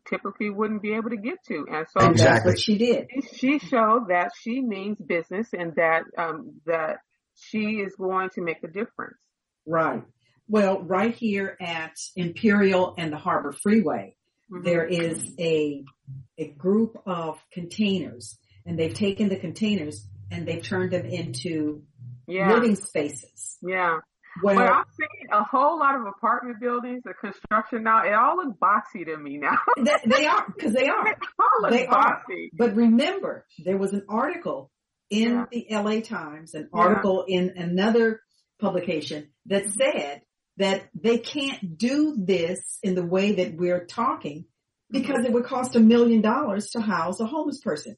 [0.07, 1.65] typically wouldn't be able to get to.
[1.71, 2.25] And so exactly.
[2.25, 3.07] that's what she did.
[3.35, 6.97] She showed that she means business and that um, that
[7.35, 9.17] she is going to make a difference.
[9.65, 10.03] Right.
[10.47, 14.15] Well, right here at Imperial and the Harbor Freeway,
[14.51, 14.63] mm-hmm.
[14.63, 15.83] there is a,
[16.37, 21.83] a group of containers and they've taken the containers and they've turned them into
[22.27, 22.53] yeah.
[22.53, 23.57] living spaces.
[23.61, 23.99] Yeah.
[24.43, 28.37] Well, but I'm seeing a whole lot of apartment buildings, the construction now, it all
[28.37, 29.57] looks boxy to me now.
[29.77, 31.05] they, they are, cause they are.
[31.05, 32.45] they all look they boxy.
[32.45, 32.57] Are.
[32.57, 34.71] But remember, there was an article
[35.09, 35.45] in yeah.
[35.51, 37.39] the LA Times, an article yeah.
[37.39, 38.21] in another
[38.59, 39.71] publication that mm-hmm.
[39.71, 40.21] said
[40.57, 44.45] that they can't do this in the way that we're talking
[44.89, 45.25] because mm-hmm.
[45.27, 47.95] it would cost a million dollars to house a homeless person.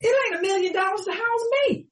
[0.00, 1.88] It ain't a million dollars to house me.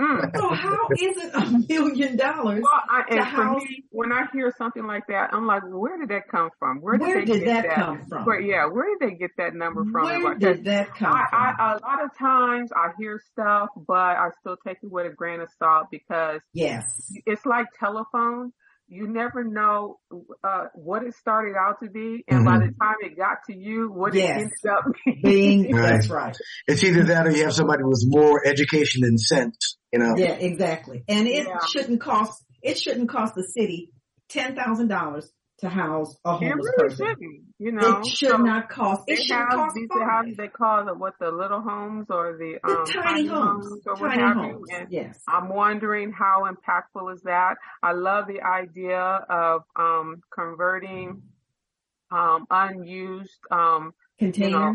[0.00, 0.30] Mm.
[0.42, 2.62] So how is it a million dollars?
[2.62, 3.62] Well, I, and for house?
[3.62, 6.78] me, when I hear something like that, I'm like, where did that come from?
[6.80, 8.24] Where did, where did that, that, come from?
[8.24, 10.04] Where, yeah, where did they get that number from?
[10.04, 11.38] Where did that come I, from?
[11.58, 15.14] I, a lot of times I hear stuff, but I still take it with a
[15.14, 16.84] grain of salt because yes,
[17.26, 18.52] it's like telephone
[18.92, 19.98] you never know
[20.44, 22.44] uh, what it started out to be, and mm-hmm.
[22.44, 24.28] by the time it got to you, what yes.
[24.28, 24.84] it ended up
[25.22, 25.74] being.
[25.74, 25.92] right.
[25.92, 26.36] That's right.
[26.66, 29.78] It's either that or you have somebody with more education than sense.
[29.92, 30.16] You know.
[30.16, 31.04] Yeah, exactly.
[31.08, 31.58] And it yeah.
[31.70, 32.44] shouldn't cost.
[32.62, 33.90] It shouldn't cost the city
[34.28, 37.06] ten thousand dollars to house a homeless it really person.
[37.06, 39.02] Shouldn't, you know, it should so not cost.
[39.06, 39.74] It should cost.
[39.76, 40.96] These are they call it?
[40.96, 44.36] What the little homes or the, the um, tiny, tiny homes, homes or tiny what
[44.36, 44.68] homes.
[44.90, 45.22] yes.
[45.28, 47.56] I'm wondering how impactful is that.
[47.82, 51.22] I love the idea of um, converting
[52.10, 54.50] um, unused um, containers.
[54.50, 54.74] You know,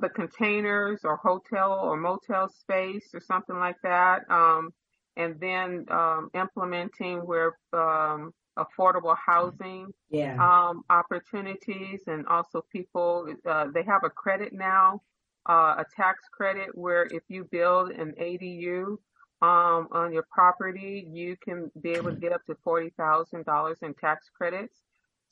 [0.00, 4.22] the containers or hotel or motel space or something like that.
[4.30, 4.70] Um,
[5.16, 10.34] and then um, implementing where um, affordable housing yeah.
[10.40, 15.02] um, opportunities and also people, uh, they have a credit now,
[15.48, 18.96] uh, a tax credit where if you build an ADU
[19.42, 24.28] um, on your property, you can be able to get up to $40,000 in tax
[24.36, 24.80] credits.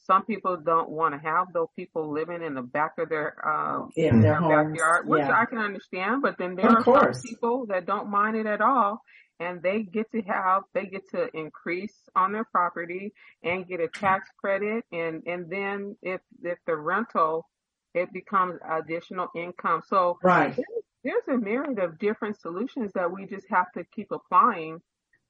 [0.06, 3.86] Some people don't want to have those people living in the back of their, uh,
[3.96, 5.38] in their, their backyard, which yeah.
[5.38, 8.60] I can understand, but then there of are some people that don't mind it at
[8.60, 9.02] all
[9.40, 13.12] and they get to have they get to increase on their property
[13.44, 17.46] and get a tax credit and and then if if the rental
[17.94, 19.82] it becomes additional income.
[19.86, 20.56] So right.
[21.04, 24.80] there's a myriad of different solutions that we just have to keep applying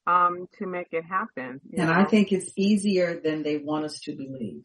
[0.08, 1.60] um, to make it happen.
[1.76, 1.92] And know?
[1.92, 4.64] I think it's easier than they want us to believe.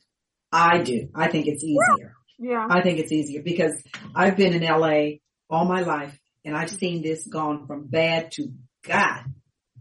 [0.51, 1.09] I do.
[1.13, 2.15] I think it's easier.
[2.39, 2.67] Yeah.
[2.69, 3.83] I think it's easier because
[4.15, 5.17] I've been in LA
[5.49, 8.53] all my life and I've seen this gone from bad to
[8.87, 9.23] God,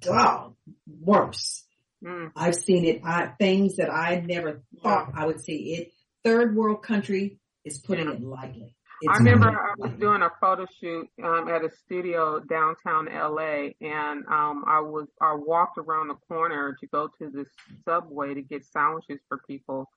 [0.01, 0.55] dog,
[0.87, 1.65] worse.
[2.05, 2.33] Mm.
[2.35, 5.75] I've seen it, I, things that I never thought I would see.
[5.75, 5.93] It,
[6.25, 8.75] third world country is putting it lightly.
[9.09, 14.25] I remember I was doing a photo shoot um, at a studio downtown LA, and
[14.29, 17.45] um, I was I walked around the corner to go to the
[17.85, 19.89] subway to get sandwiches for people,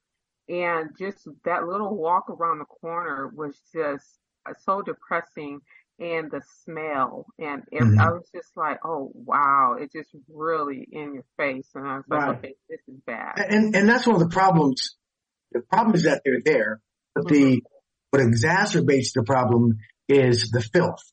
[0.50, 5.60] and just that little walk around the corner was just uh, so depressing
[6.00, 8.00] and the smell and mm-hmm.
[8.00, 12.06] I was just like, oh wow, it's just really in your face, and I was
[12.10, 12.38] like, right.
[12.38, 13.34] okay, this is bad.
[13.38, 14.96] And and that's one of the problems.
[15.52, 16.82] The problem is that they're there,
[17.14, 17.34] but mm-hmm.
[17.34, 17.64] the
[18.16, 21.04] what exacerbates the problem is the filth.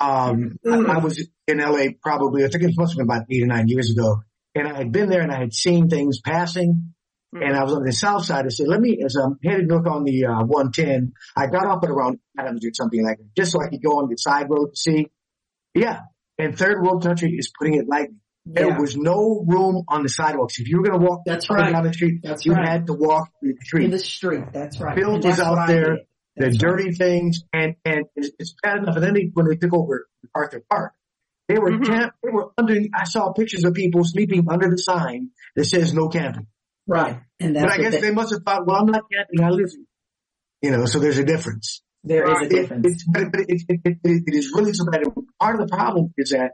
[0.00, 0.90] Um, mm-hmm.
[0.90, 3.46] I, I, was in LA probably I think it must have been about eight or
[3.46, 4.22] nine years ago,
[4.54, 6.94] and I had been there and I had seen things passing
[7.32, 8.46] and I was on the south side.
[8.46, 11.82] I said, let me, as I'm headed north on the uh, 110, I got off
[11.82, 14.46] at around Adams or something like that, just so I could go on the side
[14.48, 15.10] road to see.
[15.74, 16.00] Yeah.
[16.38, 18.16] And third world country is putting it lightly.
[18.46, 18.78] There yeah.
[18.78, 20.60] was no room on the sidewalks.
[20.60, 21.72] If you were going to walk that's right.
[21.72, 22.68] down the street, that's you right.
[22.68, 23.84] had to walk in the street.
[23.86, 24.96] In the street, that's right.
[24.96, 26.00] Filth was out there,
[26.36, 26.96] the dirty right.
[26.96, 28.96] things, and and it's, it's bad enough.
[28.96, 30.92] And then they, when they took over Arthur Park,
[31.48, 31.84] they were mm-hmm.
[31.84, 32.74] camp, they were under.
[32.94, 36.46] I saw pictures of people sleeping under the sign that says no camping.
[36.86, 37.20] Right.
[37.40, 39.70] And but I guess they, they, must have thought, well, I'm not camping, I live
[39.70, 39.84] here.
[40.62, 41.82] You know, so there's a difference.
[42.02, 42.86] There is a difference.
[42.86, 45.04] It, but, but it, it, it is really so bad.
[45.40, 46.52] Part of the problem is that,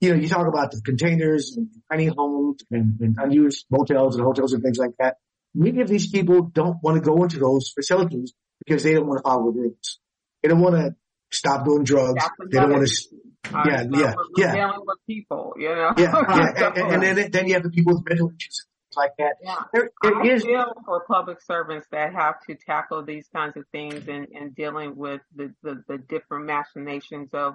[0.00, 4.24] you know, you talk about the containers and tiny homes and, and unused motels and
[4.24, 5.16] hotels and things like that.
[5.54, 8.32] Many of these people don't want to go into those facilities
[8.64, 9.98] because they don't want to follow the rules.
[10.42, 10.96] They don't want to
[11.30, 12.22] stop doing drugs.
[12.50, 13.08] They don't want to.
[13.50, 14.54] Yeah, yeah, yeah.
[14.54, 15.92] Dealing with people, you know.
[15.96, 18.66] Yeah, yeah, and, and, then then you have the people with mental issues
[18.98, 19.36] like that.
[19.42, 19.56] Yeah.
[19.72, 23.64] There, there I is, feel for public servants that have to tackle these kinds of
[23.72, 27.54] things and, and dealing with the, the, the different machinations of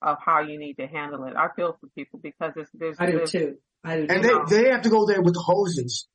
[0.00, 1.34] of how you need to handle it.
[1.36, 3.56] I feel for people because it's there's I do too.
[3.84, 4.44] I do and too.
[4.48, 6.06] they they have to go there with the hoses,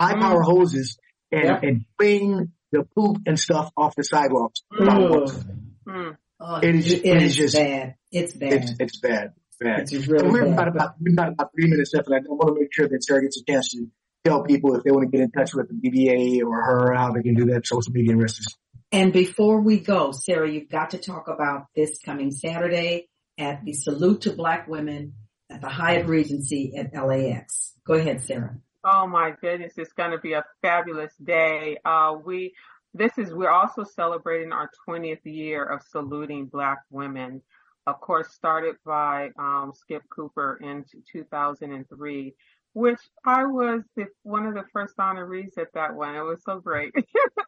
[0.00, 0.20] high mm.
[0.20, 0.98] power hoses,
[1.30, 1.60] and yeah.
[1.62, 4.62] and clean the poop and stuff off the sidewalks.
[4.72, 6.16] Mm.
[6.40, 7.94] Oh, it is it, it is just bad.
[8.12, 8.52] It's bad.
[8.52, 9.32] It's, it's bad.
[9.60, 9.80] Bad.
[9.90, 12.60] It's really we've got about we've got about three minutes left, and I want to
[12.60, 13.86] make sure that Sarah gets a chance to
[14.24, 17.12] tell people if they want to get in touch with the BBA or her, how
[17.12, 18.56] they can do that, social media and risks.
[18.92, 23.72] And before we go, Sarah, you've got to talk about this coming Saturday at the
[23.72, 25.14] Salute to Black Women
[25.50, 27.74] at the Hyatt Regency at LAX.
[27.86, 28.58] Go ahead, Sarah.
[28.84, 31.78] Oh my goodness, it's going to be a fabulous day.
[31.84, 32.54] Uh, we,
[32.94, 37.42] this is, we're also celebrating our 20th year of saluting Black women.
[37.86, 42.34] Of course, started by um, Skip Cooper in 2003
[42.78, 46.14] which I was the, one of the first honorees at that one.
[46.14, 46.92] It was so great.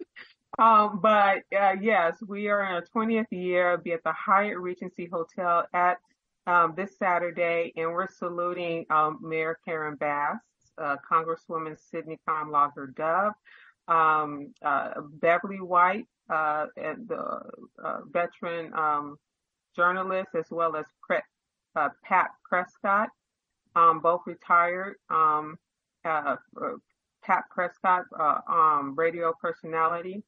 [0.58, 3.78] um, but uh, yes, we are in our 20th year.
[3.78, 5.98] Be at the Hyatt Regency Hotel at
[6.48, 10.38] um, this Saturday, and we're saluting um, Mayor Karen Bass,
[10.78, 13.32] uh, Congresswoman Sidney Comlager Dove,
[13.88, 17.40] um, uh, Beverly White, uh, the
[17.82, 19.16] uh, veteran um,
[19.74, 21.18] journalist, as well as Pre-
[21.76, 23.08] uh, Pat Prescott
[23.76, 24.96] um, both retired.
[25.08, 25.56] Um,
[26.04, 26.36] uh,
[27.22, 30.22] Pat Prescott, uh, um, radio personality,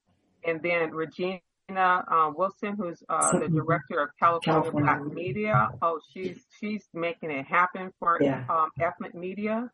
[0.45, 1.41] and then Regina
[1.71, 5.69] uh, Wilson, who's uh, the director of California, California, Black Media.
[5.81, 8.45] Oh, she's she's making it happen for yeah.
[8.51, 9.71] um, ethnic media,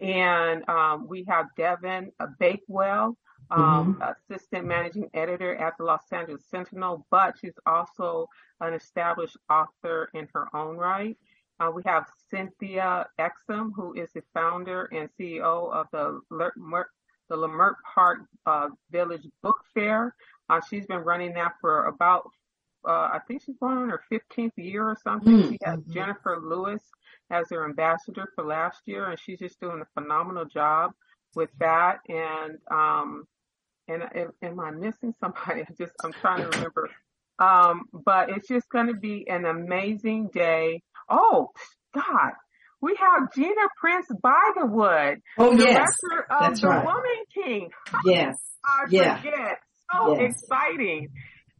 [0.00, 3.16] and um, we have Devyn Bakewell,
[3.50, 4.32] um, mm-hmm.
[4.32, 8.26] assistant managing editor at the Los Angeles Sentinel, but she's also
[8.60, 11.16] an established author in her own right.
[11.60, 16.86] Uh, we have Cynthia Exum, who is the founder and CEO of the Leimert,
[17.28, 20.14] the Leimert Park uh, Village Book Fair.
[20.48, 22.28] Uh, she's been running that for about,
[22.86, 25.32] uh, I think she's going on her 15th year or something.
[25.32, 25.50] Mm-hmm.
[25.52, 26.82] She has Jennifer Lewis
[27.30, 30.92] as her ambassador for last year, and she's just doing a phenomenal job
[31.34, 31.98] with that.
[32.08, 33.26] And um,
[33.88, 34.02] and
[34.42, 35.62] am I missing somebody?
[35.68, 36.90] I just I'm trying to remember.
[37.38, 40.82] Um, but it's just going to be an amazing day.
[41.08, 41.50] Oh,
[41.94, 42.32] God.
[42.80, 45.96] We have Gina Prince Bythewood, oh, director yes.
[46.30, 46.84] of That's The right.
[46.84, 47.70] Woman King.
[48.04, 48.36] Yes.
[48.64, 49.16] I yeah.
[49.16, 49.58] forget.
[49.92, 50.34] So yes.
[50.34, 51.08] exciting.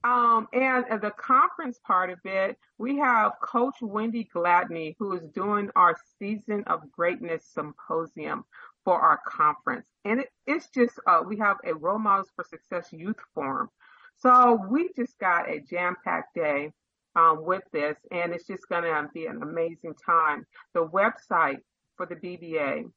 [0.04, 5.70] Um, and the conference part of it, we have Coach Wendy Gladney, who is doing
[5.76, 8.44] our Season of Greatness Symposium
[8.84, 9.86] for our conference.
[10.04, 13.70] And it, it's just, uh, we have a Role Models for Success Youth Forum.
[14.16, 16.72] So we just got a jam packed day
[17.16, 20.44] um, with this, and it's just going to be an amazing time.
[20.74, 21.60] The website
[21.96, 22.90] for the BBA,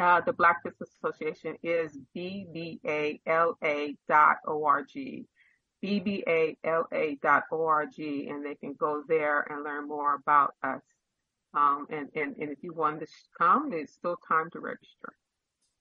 [0.00, 2.86] uh, the Black Business Association, is bbala.org.
[5.82, 6.58] bbala.org,
[7.98, 10.82] and they can go there and learn more about us.
[11.54, 13.06] Um, and, and, and if you want to
[13.38, 15.14] come, there's still time to register.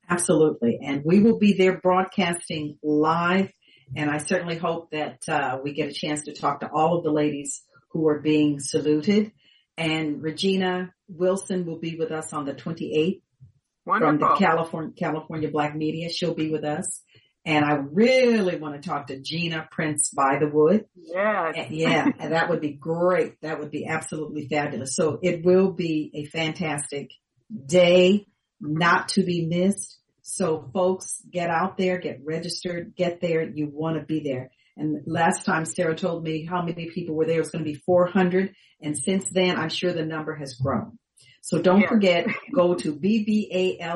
[0.10, 0.80] Absolutely.
[0.82, 3.50] And we will be there broadcasting live.
[3.96, 7.04] And I certainly hope that uh, we get a chance to talk to all of
[7.04, 9.32] the ladies who are being saluted.
[9.78, 13.22] And Regina Wilson will be with us on the 28th
[13.86, 14.18] Wonderful.
[14.18, 16.10] from the California, California Black Media.
[16.10, 17.02] She'll be with us.
[17.48, 20.84] And I really want to talk to Gina Prince-Blythewood.
[20.96, 21.72] Yes.
[21.72, 23.40] Yeah, and that would be great.
[23.42, 24.98] That would be absolutely fabulous.
[24.98, 27.10] So it will be a fantastic
[27.66, 28.28] day
[28.60, 29.98] not to be missed.
[30.24, 33.50] So folks, get out there, get registered, get there.
[33.50, 34.52] You want to be there.
[34.76, 37.38] And last time Sarah told me how many people were there.
[37.38, 38.54] It was going to be 400.
[38.82, 41.00] And since then, I'm sure the number has grown.
[41.42, 41.88] So don't Yeah.
[41.88, 43.88] forget, go to bbala.org,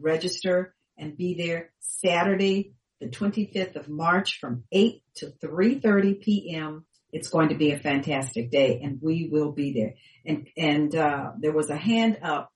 [0.00, 6.84] register and be there Saturday, the 25th of March from 8 to 3.30 p.m.
[7.12, 9.94] It's going to be a fantastic day and we will be there.
[10.26, 12.50] And, and, uh, there was a hand up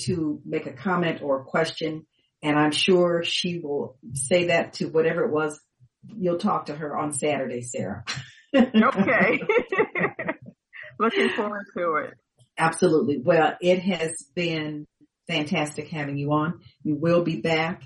[0.00, 2.06] to make a comment or a question
[2.42, 5.60] and I'm sure she will say that to whatever it was.
[6.08, 8.04] You'll talk to her on Saturday, Sarah.
[8.54, 9.40] Okay.
[10.98, 12.14] Looking forward to it.
[12.58, 13.18] Absolutely.
[13.24, 14.86] Well, it has been
[15.28, 16.58] fantastic having you on.
[16.82, 17.82] You will be back.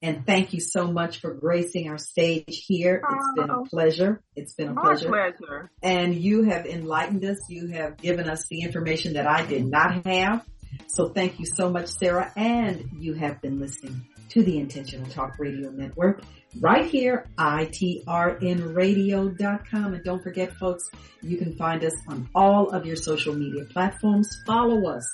[0.00, 3.02] And thank you so much for gracing our stage here.
[3.10, 3.64] It's been a Oh.
[3.68, 4.22] pleasure.
[4.36, 5.08] It's been a My pleasure.
[5.08, 5.70] pleasure.
[5.82, 7.38] And you have enlightened us.
[7.50, 10.46] You have given us the information that I did not have.
[10.86, 12.30] So thank you so much, Sarah.
[12.36, 16.22] And you have been listening to the Intentional Talk Radio Network
[16.60, 19.94] right here, itrnradio.com.
[19.94, 20.84] And don't forget, folks,
[21.22, 24.28] you can find us on all of your social media platforms.
[24.46, 25.08] Follow us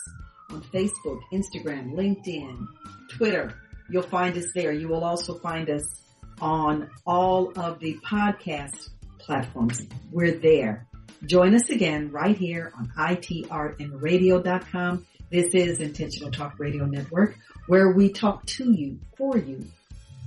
[0.50, 2.66] on Facebook, Instagram, LinkedIn,
[3.10, 3.54] Twitter.
[3.90, 4.72] You'll find us there.
[4.72, 6.02] You will also find us
[6.40, 8.88] on all of the podcast
[9.18, 9.80] platforms.
[10.10, 10.86] We're there.
[11.26, 15.06] Join us again right here on itrnradio.com.
[15.30, 19.66] This is Intentional Talk Radio Network where we talk to you, for you,